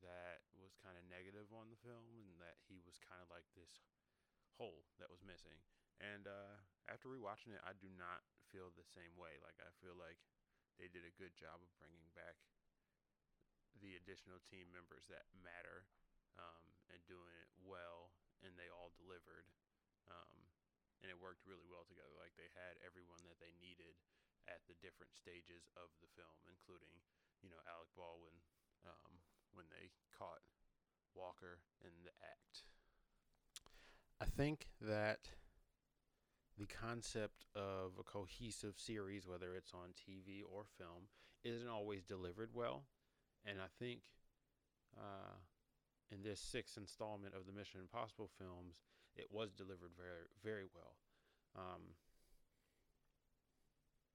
that 0.05 0.45
was 0.61 0.77
kind 0.77 1.01
of 1.01 1.09
negative 1.09 1.49
on 1.57 1.73
the 1.73 1.81
film 1.81 2.05
and 2.21 2.37
that 2.45 2.61
he 2.69 2.85
was 2.85 3.01
kind 3.01 3.17
of 3.25 3.33
like 3.33 3.49
this 3.57 3.81
hole 4.61 4.85
that 5.01 5.09
was 5.09 5.25
missing. 5.25 5.57
And 6.05 6.29
uh, 6.29 6.61
after 6.85 7.09
rewatching 7.09 7.57
it, 7.57 7.65
I 7.65 7.73
do 7.81 7.89
not 7.97 8.21
feel 8.53 8.69
the 8.69 8.85
same 8.85 9.17
way. 9.17 9.41
Like 9.41 9.57
I 9.65 9.73
feel 9.81 9.97
like 9.97 10.21
they 10.77 10.93
did 10.93 11.09
a 11.09 11.17
good 11.17 11.33
job 11.33 11.65
of 11.65 11.73
bringing 11.81 12.13
back 12.13 12.37
the 13.81 13.97
additional 13.97 14.45
team 14.53 14.69
members 14.69 15.09
that 15.09 15.33
matter 15.33 15.89
um, 16.37 16.77
and 16.93 17.01
doing 17.09 17.33
it 17.41 17.49
well, 17.65 18.13
and 18.45 18.53
they 18.61 18.69
all 18.69 18.93
delivered. 19.01 19.49
Um, 20.13 20.48
and 21.03 21.09
it 21.09 21.19
worked 21.19 21.47
really 21.47 21.67
well 21.71 21.87
together. 21.87 22.15
Like 22.19 22.35
they 22.35 22.51
had 22.55 22.81
everyone 22.83 23.23
that 23.27 23.39
they 23.39 23.55
needed 23.59 23.95
at 24.49 24.65
the 24.67 24.79
different 24.81 25.13
stages 25.15 25.69
of 25.77 25.93
the 26.01 26.11
film, 26.17 26.39
including, 26.49 26.93
you 27.45 27.53
know, 27.53 27.61
Alec 27.69 27.91
Baldwin 27.95 28.39
um, 28.89 29.21
when 29.53 29.69
they 29.71 29.93
caught 30.15 30.43
Walker 31.13 31.61
in 31.85 31.93
the 32.03 32.15
act. 32.25 32.65
I 34.19 34.27
think 34.27 34.67
that 34.83 35.31
the 36.59 36.67
concept 36.67 37.47
of 37.55 37.95
a 37.99 38.03
cohesive 38.03 38.75
series, 38.77 39.27
whether 39.27 39.55
it's 39.55 39.73
on 39.73 39.95
TV 39.95 40.43
or 40.43 40.67
film, 40.77 41.07
isn't 41.45 41.69
always 41.69 42.03
delivered 42.03 42.51
well. 42.53 42.83
And 43.47 43.59
I 43.63 43.71
think 43.79 44.01
uh, 44.99 45.39
in 46.11 46.23
this 46.23 46.41
sixth 46.41 46.77
installment 46.77 47.35
of 47.35 47.47
the 47.47 47.53
Mission 47.53 47.81
Impossible 47.81 48.31
films, 48.39 48.83
it 49.19 49.27
was 49.35 49.53
delivered 49.53 49.93
very, 49.99 50.31
very 50.43 50.67
well. 50.71 50.95
Um, 51.59 51.99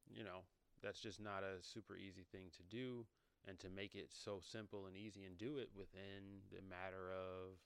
you 0.08 0.24
know, 0.24 0.48
that's 0.82 1.00
just 1.00 1.20
not 1.20 1.44
a 1.44 1.60
super 1.62 1.96
easy 2.00 2.26
thing 2.32 2.48
to 2.56 2.64
do. 2.64 3.06
And 3.44 3.60
to 3.60 3.68
make 3.68 3.92
it 3.92 4.08
so 4.08 4.40
simple 4.40 4.88
and 4.88 4.96
easy 4.96 5.28
and 5.28 5.36
do 5.36 5.60
it 5.60 5.68
within 5.76 6.48
the 6.48 6.64
matter 6.64 7.12
of 7.12 7.60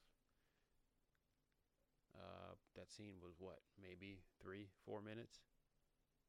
uh, 2.17 2.57
that 2.73 2.89
scene 2.89 3.21
was 3.21 3.37
what, 3.37 3.61
maybe 3.77 4.25
three, 4.41 4.65
four 4.89 5.05
minutes? 5.05 5.45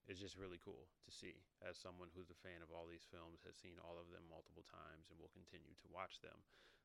It's 0.04 0.20
just 0.20 0.36
really 0.36 0.60
cool 0.60 0.84
to 1.04 1.10
see 1.12 1.40
as 1.64 1.80
someone 1.80 2.12
who's 2.12 2.28
a 2.28 2.42
fan 2.44 2.60
of 2.60 2.68
all 2.68 2.84
these 2.84 3.08
films, 3.08 3.40
has 3.48 3.56
seen 3.56 3.80
all 3.80 3.96
of 3.96 4.12
them 4.12 4.28
multiple 4.28 4.68
times, 4.68 5.08
and 5.08 5.16
will 5.16 5.32
continue 5.32 5.72
to 5.80 5.88
watch 5.88 6.20
them. 6.20 6.36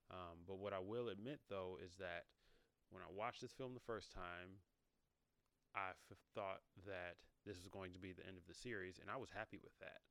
Um, 0.08 0.48
but 0.48 0.60
what 0.60 0.72
I 0.72 0.80
will 0.80 1.12
admit, 1.12 1.44
though, 1.52 1.76
is 1.84 2.00
that 2.00 2.32
when 2.94 3.04
I 3.04 3.12
watched 3.12 3.42
this 3.42 3.52
film 3.52 3.74
the 3.74 3.84
first 3.90 4.14
time, 4.14 4.62
I 5.76 5.98
f- 5.98 6.18
thought 6.38 6.62
that 6.86 7.18
this 7.46 7.58
was 7.58 7.68
going 7.68 7.92
to 7.94 8.00
be 8.00 8.14
the 8.14 8.26
end 8.26 8.38
of 8.38 8.46
the 8.48 8.54
series, 8.54 9.02
and 9.02 9.10
I 9.10 9.18
was 9.18 9.34
happy 9.34 9.58
with 9.58 9.74
that. 9.82 10.06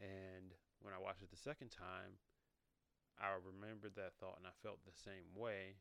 And 0.00 0.54
when 0.80 0.94
I 0.94 1.02
watched 1.02 1.22
it 1.22 1.30
the 1.30 1.36
second 1.36 1.68
time, 1.74 2.16
I 3.20 3.36
remembered 3.36 3.98
that 4.00 4.16
thought 4.16 4.40
and 4.40 4.48
I 4.48 4.56
felt 4.62 4.80
the 4.86 4.96
same 4.96 5.28
way. 5.36 5.76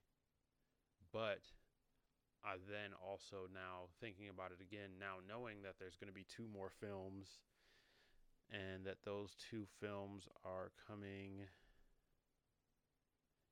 But 1.14 1.40
I 2.44 2.60
then 2.68 2.92
also 3.00 3.48
now 3.54 3.88
thinking 4.02 4.28
about 4.28 4.52
it 4.52 4.60
again, 4.60 5.00
now 5.00 5.24
knowing 5.24 5.64
that 5.64 5.80
there's 5.80 5.96
going 5.96 6.12
to 6.12 6.16
be 6.16 6.28
two 6.28 6.48
more 6.52 6.70
films 6.70 7.40
and 8.52 8.84
that 8.86 9.04
those 9.06 9.36
two 9.40 9.66
films 9.80 10.28
are 10.44 10.72
coming 10.88 11.48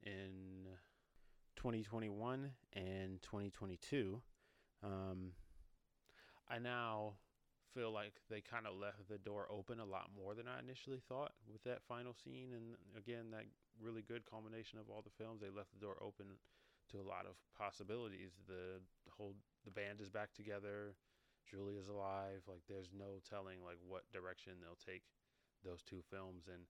in 0.04 0.68
2021 1.58 2.52
and 2.74 3.22
2022. 3.22 4.22
Um, 4.84 5.34
I 6.48 6.60
now 6.60 7.14
feel 7.74 7.92
like 7.92 8.14
they 8.30 8.42
kind 8.42 8.66
of 8.66 8.78
left 8.78 9.10
the 9.10 9.18
door 9.18 9.48
open 9.52 9.80
a 9.80 9.86
lot 9.86 10.10
more 10.16 10.34
than 10.34 10.48
I 10.48 10.60
initially 10.60 11.02
thought 11.10 11.34
with 11.52 11.64
that 11.64 11.84
final 11.84 12.14
scene. 12.14 12.54
And 12.54 12.78
again, 12.96 13.30
that 13.32 13.46
really 13.82 14.02
good 14.02 14.24
culmination 14.30 14.80
of 14.80 14.90
all 14.90 15.02
the 15.02 15.14
films, 15.18 15.42
they 15.42 15.54
left 15.54 15.74
the 15.74 15.84
door 15.84 15.98
open 16.02 16.40
to 16.94 17.02
a 17.02 17.06
lot 17.06 17.26
of 17.28 17.36
possibilities. 17.58 18.32
The, 18.48 18.80
whole 19.12 19.36
the 19.66 19.74
band 19.74 20.00
is 20.00 20.10
back 20.10 20.34
together. 20.34 20.96
Julia's 21.50 21.88
alive. 21.88 22.46
Like 22.48 22.62
there's 22.70 22.90
no 22.94 23.20
telling 23.28 23.66
like 23.66 23.82
what 23.82 24.10
direction 24.14 24.62
they'll 24.62 24.80
take 24.80 25.04
those 25.66 25.82
two 25.82 26.02
films. 26.10 26.46
And 26.48 26.64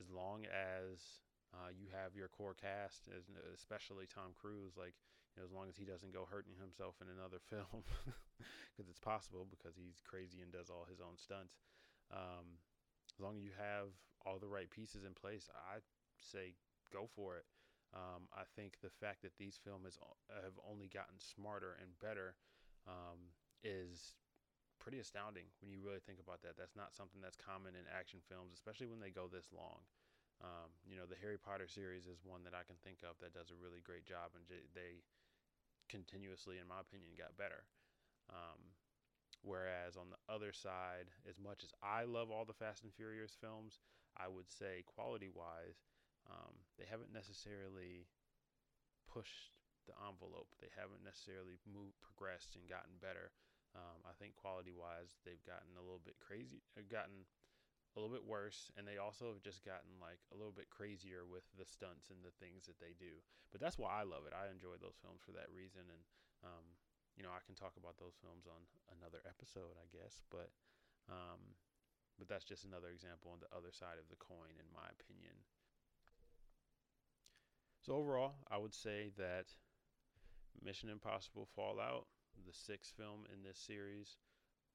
as 0.00 0.08
long 0.10 0.46
as 0.46 1.20
uh, 1.54 1.70
you 1.74 1.90
have 1.90 2.14
your 2.14 2.28
core 2.28 2.54
cast, 2.54 3.10
especially 3.54 4.06
Tom 4.06 4.32
Cruise, 4.38 4.78
like 4.78 4.94
you 5.34 5.42
know, 5.42 5.46
as 5.46 5.54
long 5.54 5.66
as 5.68 5.76
he 5.76 5.86
doesn't 5.86 6.14
go 6.14 6.26
hurting 6.26 6.54
himself 6.58 6.98
in 7.02 7.10
another 7.10 7.42
film, 7.50 7.82
because 8.70 8.90
it's 8.90 9.02
possible 9.02 9.46
because 9.50 9.74
he's 9.74 10.02
crazy 10.02 10.42
and 10.42 10.50
does 10.54 10.70
all 10.70 10.86
his 10.86 11.02
own 11.02 11.18
stunts. 11.18 11.58
Um, 12.10 12.62
as 13.14 13.18
long 13.22 13.38
as 13.38 13.44
you 13.44 13.54
have 13.58 13.90
all 14.26 14.38
the 14.38 14.50
right 14.50 14.70
pieces 14.70 15.02
in 15.02 15.14
place, 15.14 15.50
I 15.54 15.82
say 16.18 16.54
go 16.92 17.06
for 17.10 17.36
it. 17.38 17.46
Um, 17.90 18.30
I 18.30 18.46
think 18.54 18.78
the 18.78 18.94
fact 19.02 19.22
that 19.22 19.34
these 19.34 19.58
films 19.58 19.98
have 20.30 20.54
only 20.62 20.86
gotten 20.86 21.18
smarter 21.18 21.74
and 21.82 21.90
better 21.98 22.38
um, 22.86 23.34
is 23.66 24.14
pretty 24.78 25.02
astounding 25.02 25.50
when 25.60 25.74
you 25.74 25.82
really 25.82 25.98
think 26.06 26.22
about 26.22 26.42
that. 26.42 26.54
That's 26.56 26.78
not 26.78 26.94
something 26.94 27.20
that's 27.20 27.36
common 27.36 27.74
in 27.74 27.84
action 27.90 28.22
films, 28.30 28.54
especially 28.54 28.86
when 28.86 29.02
they 29.02 29.10
go 29.10 29.26
this 29.26 29.50
long. 29.50 29.82
Um, 30.40 30.72
you 30.88 30.96
know, 30.96 31.04
the 31.04 31.20
Harry 31.20 31.36
Potter 31.36 31.68
series 31.68 32.08
is 32.08 32.24
one 32.24 32.44
that 32.48 32.56
I 32.56 32.64
can 32.64 32.80
think 32.80 33.04
of 33.04 33.20
that 33.20 33.36
does 33.36 33.52
a 33.52 33.60
really 33.60 33.84
great 33.84 34.08
job, 34.08 34.32
and 34.32 34.48
j- 34.48 34.64
they 34.72 35.04
continuously, 35.92 36.56
in 36.56 36.68
my 36.68 36.80
opinion, 36.80 37.12
got 37.18 37.36
better. 37.36 37.68
Um, 38.32 38.72
whereas 39.44 40.00
on 40.00 40.08
the 40.08 40.20
other 40.32 40.52
side, 40.52 41.12
as 41.28 41.36
much 41.36 41.60
as 41.60 41.76
I 41.84 42.08
love 42.08 42.32
all 42.32 42.48
the 42.48 42.56
Fast 42.56 42.84
and 42.84 42.94
Furious 42.94 43.36
films, 43.36 43.80
I 44.16 44.28
would 44.32 44.48
say 44.48 44.80
quality 44.88 45.28
wise, 45.28 45.84
um, 46.24 46.56
they 46.80 46.88
haven't 46.88 47.12
necessarily 47.12 48.08
pushed 49.08 49.58
the 49.84 49.96
envelope. 50.06 50.54
They 50.62 50.70
haven't 50.72 51.02
necessarily 51.04 51.58
moved, 51.66 51.98
progressed, 52.00 52.54
and 52.54 52.64
gotten 52.70 52.96
better. 53.02 53.34
Um, 53.74 54.02
I 54.06 54.14
think 54.18 54.34
quality 54.34 54.74
wise, 54.74 55.18
they've 55.22 55.42
gotten 55.46 55.74
a 55.78 55.84
little 55.84 56.02
bit 56.02 56.18
crazy, 56.18 56.62
uh, 56.74 56.86
gotten 56.90 57.26
a 57.90 57.98
little 57.98 58.12
bit 58.14 58.22
worse, 58.22 58.70
and 58.78 58.86
they 58.86 59.02
also 59.02 59.34
have 59.34 59.42
just 59.42 59.66
gotten 59.66 59.98
like 59.98 60.22
a 60.30 60.38
little 60.38 60.54
bit 60.54 60.70
crazier 60.70 61.26
with 61.26 61.42
the 61.58 61.66
stunts 61.66 62.14
and 62.14 62.22
the 62.22 62.34
things 62.38 62.70
that 62.70 62.78
they 62.78 62.94
do. 62.94 63.18
But 63.50 63.58
that's 63.58 63.82
why 63.82 63.90
I 63.90 64.06
love 64.06 64.30
it. 64.30 64.36
I 64.36 64.46
enjoy 64.46 64.78
those 64.78 64.98
films 65.02 65.26
for 65.26 65.34
that 65.34 65.50
reason, 65.50 65.82
and 65.90 66.02
um, 66.46 66.66
you 67.18 67.26
know 67.26 67.34
I 67.34 67.42
can 67.42 67.58
talk 67.58 67.74
about 67.74 67.98
those 67.98 68.14
films 68.22 68.46
on 68.46 68.62
another 68.94 69.18
episode, 69.26 69.74
I 69.74 69.90
guess. 69.90 70.22
But 70.30 70.54
um, 71.10 71.58
but 72.14 72.30
that's 72.30 72.46
just 72.46 72.62
another 72.62 72.94
example 72.94 73.34
on 73.34 73.42
the 73.42 73.50
other 73.50 73.74
side 73.74 73.98
of 73.98 74.06
the 74.06 74.20
coin, 74.22 74.54
in 74.54 74.70
my 74.70 74.86
opinion. 74.86 75.34
So 77.82 77.98
overall, 77.98 78.38
I 78.46 78.58
would 78.58 78.74
say 78.74 79.10
that 79.18 79.50
Mission 80.62 80.90
Impossible 80.90 81.48
Fallout, 81.56 82.06
the 82.46 82.52
sixth 82.52 82.94
film 82.94 83.26
in 83.32 83.42
this 83.42 83.58
series, 83.58 84.18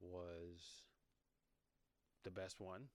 was 0.02 0.84
the 2.24 2.32
best 2.32 2.60
one 2.60 2.90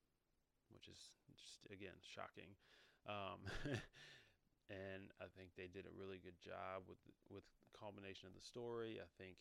which 0.73 0.89
is 0.89 0.99
just 1.31 1.67
again 1.71 1.97
shocking. 2.03 2.55
Um, 3.09 3.45
and 4.71 5.11
I 5.19 5.27
think 5.35 5.55
they 5.55 5.67
did 5.71 5.87
a 5.87 5.95
really 5.99 6.23
good 6.23 6.39
job 6.41 6.87
with 6.87 7.01
with 7.29 7.47
the 7.63 7.71
culmination 7.75 8.31
of 8.31 8.35
the 8.39 8.45
story. 8.45 9.03
I 9.03 9.09
think 9.19 9.37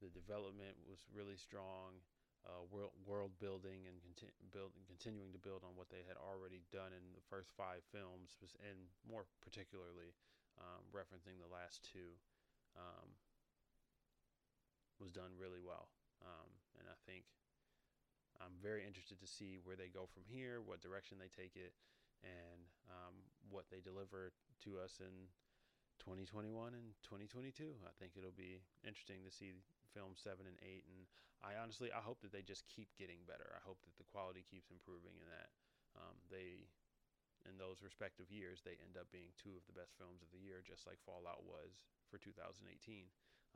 the 0.00 0.12
development 0.12 0.76
was 0.84 1.04
really 1.12 1.36
strong. 1.36 2.04
Uh, 2.46 2.62
world 2.70 2.94
world 3.02 3.34
building 3.42 3.90
and 3.90 3.98
conti- 3.98 4.30
building, 4.54 4.78
continuing 4.86 5.34
to 5.34 5.42
build 5.42 5.66
on 5.66 5.74
what 5.74 5.90
they 5.90 6.06
had 6.06 6.14
already 6.14 6.62
done 6.70 6.94
in 6.94 7.02
the 7.10 7.26
first 7.26 7.50
five 7.58 7.82
films, 7.90 8.38
and 8.62 8.86
more 9.02 9.26
particularly 9.42 10.14
um, 10.62 10.86
referencing 10.94 11.42
the 11.42 11.50
last 11.50 11.82
two, 11.90 12.14
um, 12.78 13.18
was 15.00 15.12
done 15.12 15.34
really 15.36 15.60
well. 15.60 15.90
Um, 16.24 16.48
and 16.80 16.88
I 16.88 16.96
think 17.04 17.28
I'm 18.40 18.56
very 18.62 18.84
interested 18.84 19.20
to 19.20 19.28
see 19.28 19.58
where 19.62 19.76
they 19.76 19.88
go 19.88 20.06
from 20.10 20.24
here, 20.26 20.60
what 20.60 20.84
direction 20.84 21.18
they 21.18 21.32
take 21.32 21.56
it, 21.56 21.72
and 22.24 22.62
um, 22.88 23.14
what 23.50 23.68
they 23.68 23.80
deliver 23.80 24.32
to 24.64 24.80
us 24.80 24.98
in 25.00 25.30
2021 26.00 26.76
and 26.76 26.94
2022. 27.04 27.76
I 27.84 27.92
think 27.96 28.14
it'll 28.14 28.36
be 28.36 28.62
interesting 28.84 29.24
to 29.24 29.32
see 29.32 29.56
film 29.96 30.14
seven 30.14 30.44
and 30.44 30.58
eight, 30.60 30.84
and 30.86 31.08
I 31.40 31.56
honestly 31.60 31.88
I 31.92 32.04
hope 32.04 32.20
that 32.20 32.32
they 32.32 32.44
just 32.44 32.68
keep 32.68 32.92
getting 33.00 33.24
better. 33.24 33.56
I 33.56 33.62
hope 33.64 33.80
that 33.84 33.96
the 33.96 34.08
quality 34.08 34.44
keeps 34.44 34.68
improving, 34.68 35.16
and 35.20 35.28
that 35.32 35.50
um, 35.96 36.16
they, 36.28 36.68
in 37.48 37.56
those 37.56 37.80
respective 37.80 38.28
years, 38.28 38.60
they 38.60 38.76
end 38.84 39.00
up 39.00 39.08
being 39.08 39.32
two 39.40 39.56
of 39.56 39.64
the 39.64 39.76
best 39.76 39.96
films 39.96 40.20
of 40.20 40.28
the 40.32 40.42
year, 40.42 40.60
just 40.60 40.84
like 40.84 41.00
Fallout 41.04 41.44
was 41.48 41.80
for 42.12 42.20
2018. 42.20 42.68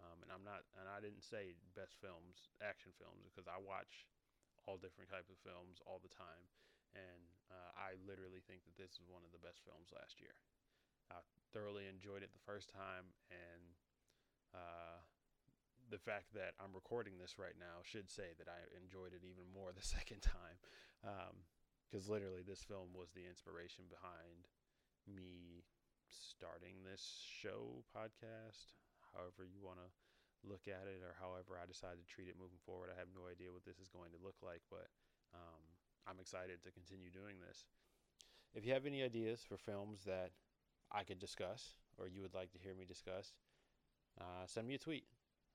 Um, 0.00 0.24
and 0.24 0.32
I'm 0.32 0.40
not, 0.40 0.64
and 0.80 0.88
I 0.88 0.96
didn't 1.04 1.20
say 1.20 1.52
best 1.76 2.00
films, 2.00 2.48
action 2.64 2.96
films, 2.96 3.28
because 3.28 3.44
I 3.44 3.60
watch 3.60 4.08
all 4.68 4.80
different 4.80 5.08
types 5.08 5.30
of 5.32 5.40
films 5.40 5.80
all 5.84 6.00
the 6.02 6.12
time. 6.12 6.44
And 6.92 7.22
uh, 7.48 7.70
I 7.78 7.94
literally 8.02 8.42
think 8.42 8.66
that 8.66 8.74
this 8.74 8.98
is 8.98 9.06
one 9.06 9.22
of 9.22 9.30
the 9.30 9.42
best 9.42 9.62
films 9.62 9.94
last 9.94 10.18
year. 10.18 10.34
I 11.10 11.22
thoroughly 11.54 11.86
enjoyed 11.86 12.22
it 12.22 12.34
the 12.34 12.46
first 12.46 12.70
time, 12.70 13.14
and 13.30 13.74
uh, 14.54 15.02
the 15.90 15.98
fact 15.98 16.30
that 16.34 16.54
I'm 16.62 16.74
recording 16.74 17.18
this 17.18 17.38
right 17.38 17.58
now 17.58 17.82
should 17.82 18.10
say 18.10 18.34
that 18.38 18.46
I 18.46 18.62
enjoyed 18.78 19.14
it 19.14 19.26
even 19.26 19.50
more 19.50 19.70
the 19.74 19.86
second 19.86 20.22
time. 20.22 20.58
Because 21.86 22.06
literally, 22.06 22.46
this 22.46 22.62
film 22.62 22.94
was 22.94 23.10
the 23.10 23.26
inspiration 23.26 23.90
behind 23.90 24.46
me 25.10 25.66
starting 26.06 26.86
this 26.86 27.26
show, 27.26 27.82
podcast, 27.90 28.78
however 29.14 29.42
you 29.42 29.58
want 29.62 29.82
to 29.82 29.90
look 30.44 30.68
at 30.68 30.88
it, 30.88 31.04
or 31.04 31.16
however 31.20 31.60
I 31.60 31.66
decide 31.66 32.00
to 32.00 32.06
treat 32.06 32.28
it 32.28 32.40
moving 32.40 32.60
forward. 32.64 32.90
I 32.92 32.98
have 32.98 33.12
no 33.12 33.28
idea 33.28 33.52
what 33.52 33.64
this 33.64 33.78
is 33.78 33.92
going 33.92 34.10
to 34.12 34.24
look 34.24 34.36
like, 34.42 34.62
but 34.70 34.88
um, 35.34 35.62
I'm 36.08 36.20
excited 36.20 36.62
to 36.64 36.70
continue 36.72 37.10
doing 37.10 37.36
this. 37.40 37.64
If 38.54 38.66
you 38.66 38.72
have 38.72 38.86
any 38.86 39.02
ideas 39.02 39.44
for 39.46 39.56
films 39.56 40.02
that 40.04 40.32
I 40.90 41.04
could 41.04 41.18
discuss 41.18 41.74
or 41.98 42.08
you 42.08 42.22
would 42.22 42.34
like 42.34 42.50
to 42.52 42.58
hear 42.58 42.74
me 42.74 42.84
discuss, 42.84 43.34
uh, 44.20 44.46
send 44.46 44.66
me 44.66 44.74
a 44.74 44.78
tweet. 44.78 45.04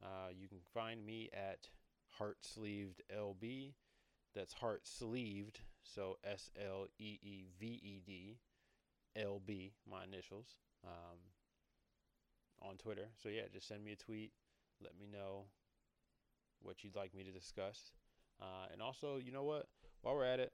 Uh, 0.04 0.30
you 0.32 0.48
can 0.48 0.60
find 0.74 1.06
me 1.06 1.30
at 1.34 1.70
Heart 2.18 2.38
Sleeved 2.42 3.02
LB. 3.14 3.74
That's 4.34 4.54
Heart 4.54 4.82
Sleeved, 4.86 5.60
so 5.84 6.18
S 6.24 6.50
L 6.60 6.88
E 7.00 7.20
E 7.24 7.46
V 7.60 7.66
E 7.66 8.02
D 8.06 8.38
L 9.16 9.42
B, 9.46 9.72
my 9.90 10.04
initials, 10.04 10.58
um, 10.84 11.20
on 12.62 12.76
Twitter. 12.78 13.08
So 13.22 13.30
yeah, 13.30 13.44
just 13.52 13.68
send 13.68 13.84
me 13.84 13.94
a 13.94 13.96
tweet. 13.96 14.32
Let 14.82 14.98
me 15.00 15.08
know 15.12 15.46
what 16.62 16.84
you'd 16.84 16.96
like 16.96 17.14
me 17.14 17.24
to 17.24 17.32
discuss. 17.32 17.92
Uh, 18.42 18.68
and 18.72 18.82
also, 18.82 19.18
you 19.18 19.32
know 19.32 19.44
what? 19.44 19.68
While 20.02 20.16
we're 20.16 20.26
at 20.26 20.40
it, 20.40 20.52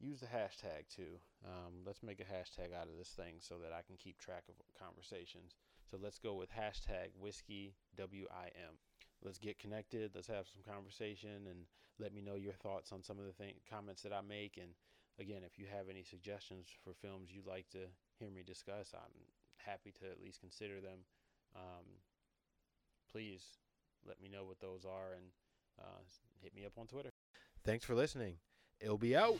use 0.00 0.20
the 0.20 0.26
hashtag 0.26 0.88
too. 0.94 1.20
Um, 1.44 1.84
let's 1.86 2.02
make 2.02 2.20
a 2.20 2.24
hashtag 2.24 2.74
out 2.74 2.88
of 2.88 2.98
this 2.98 3.10
thing 3.10 3.36
so 3.38 3.56
that 3.62 3.72
I 3.72 3.82
can 3.86 3.96
keep 3.96 4.18
track 4.18 4.44
of 4.48 4.54
conversations. 4.78 5.54
So 5.90 5.98
let's 6.02 6.18
go 6.18 6.34
with 6.34 6.50
hashtag 6.50 7.14
whiskey 7.20 7.74
WIM. 7.96 8.74
Let's 9.22 9.38
get 9.38 9.58
connected. 9.58 10.12
Let's 10.14 10.26
have 10.26 10.46
some 10.48 10.62
conversation 10.66 11.46
and 11.48 11.66
let 12.00 12.12
me 12.12 12.22
know 12.22 12.34
your 12.34 12.54
thoughts 12.54 12.90
on 12.92 13.02
some 13.02 13.18
of 13.18 13.26
the 13.26 13.32
th- 13.32 13.62
comments 13.70 14.02
that 14.02 14.12
I 14.12 14.20
make. 14.20 14.58
And 14.60 14.74
again, 15.20 15.42
if 15.46 15.58
you 15.58 15.66
have 15.70 15.88
any 15.88 16.02
suggestions 16.02 16.66
for 16.82 16.92
films 16.94 17.30
you'd 17.32 17.46
like 17.46 17.68
to 17.70 17.86
hear 18.18 18.30
me 18.30 18.42
discuss, 18.44 18.92
I'm 18.94 19.14
happy 19.56 19.92
to 20.00 20.10
at 20.10 20.20
least 20.20 20.40
consider 20.40 20.80
them. 20.80 21.06
Um, 21.54 21.86
please 23.12 23.42
let 24.06 24.20
me 24.20 24.28
know 24.28 24.44
what 24.44 24.60
those 24.60 24.84
are 24.84 25.14
and 25.14 25.26
uh, 25.80 26.00
hit 26.42 26.54
me 26.54 26.64
up 26.64 26.72
on 26.78 26.86
Twitter. 26.86 27.10
Thanks 27.64 27.84
for 27.84 27.94
listening. 27.94 28.36
It'll 28.80 28.98
be 28.98 29.14
out. 29.14 29.38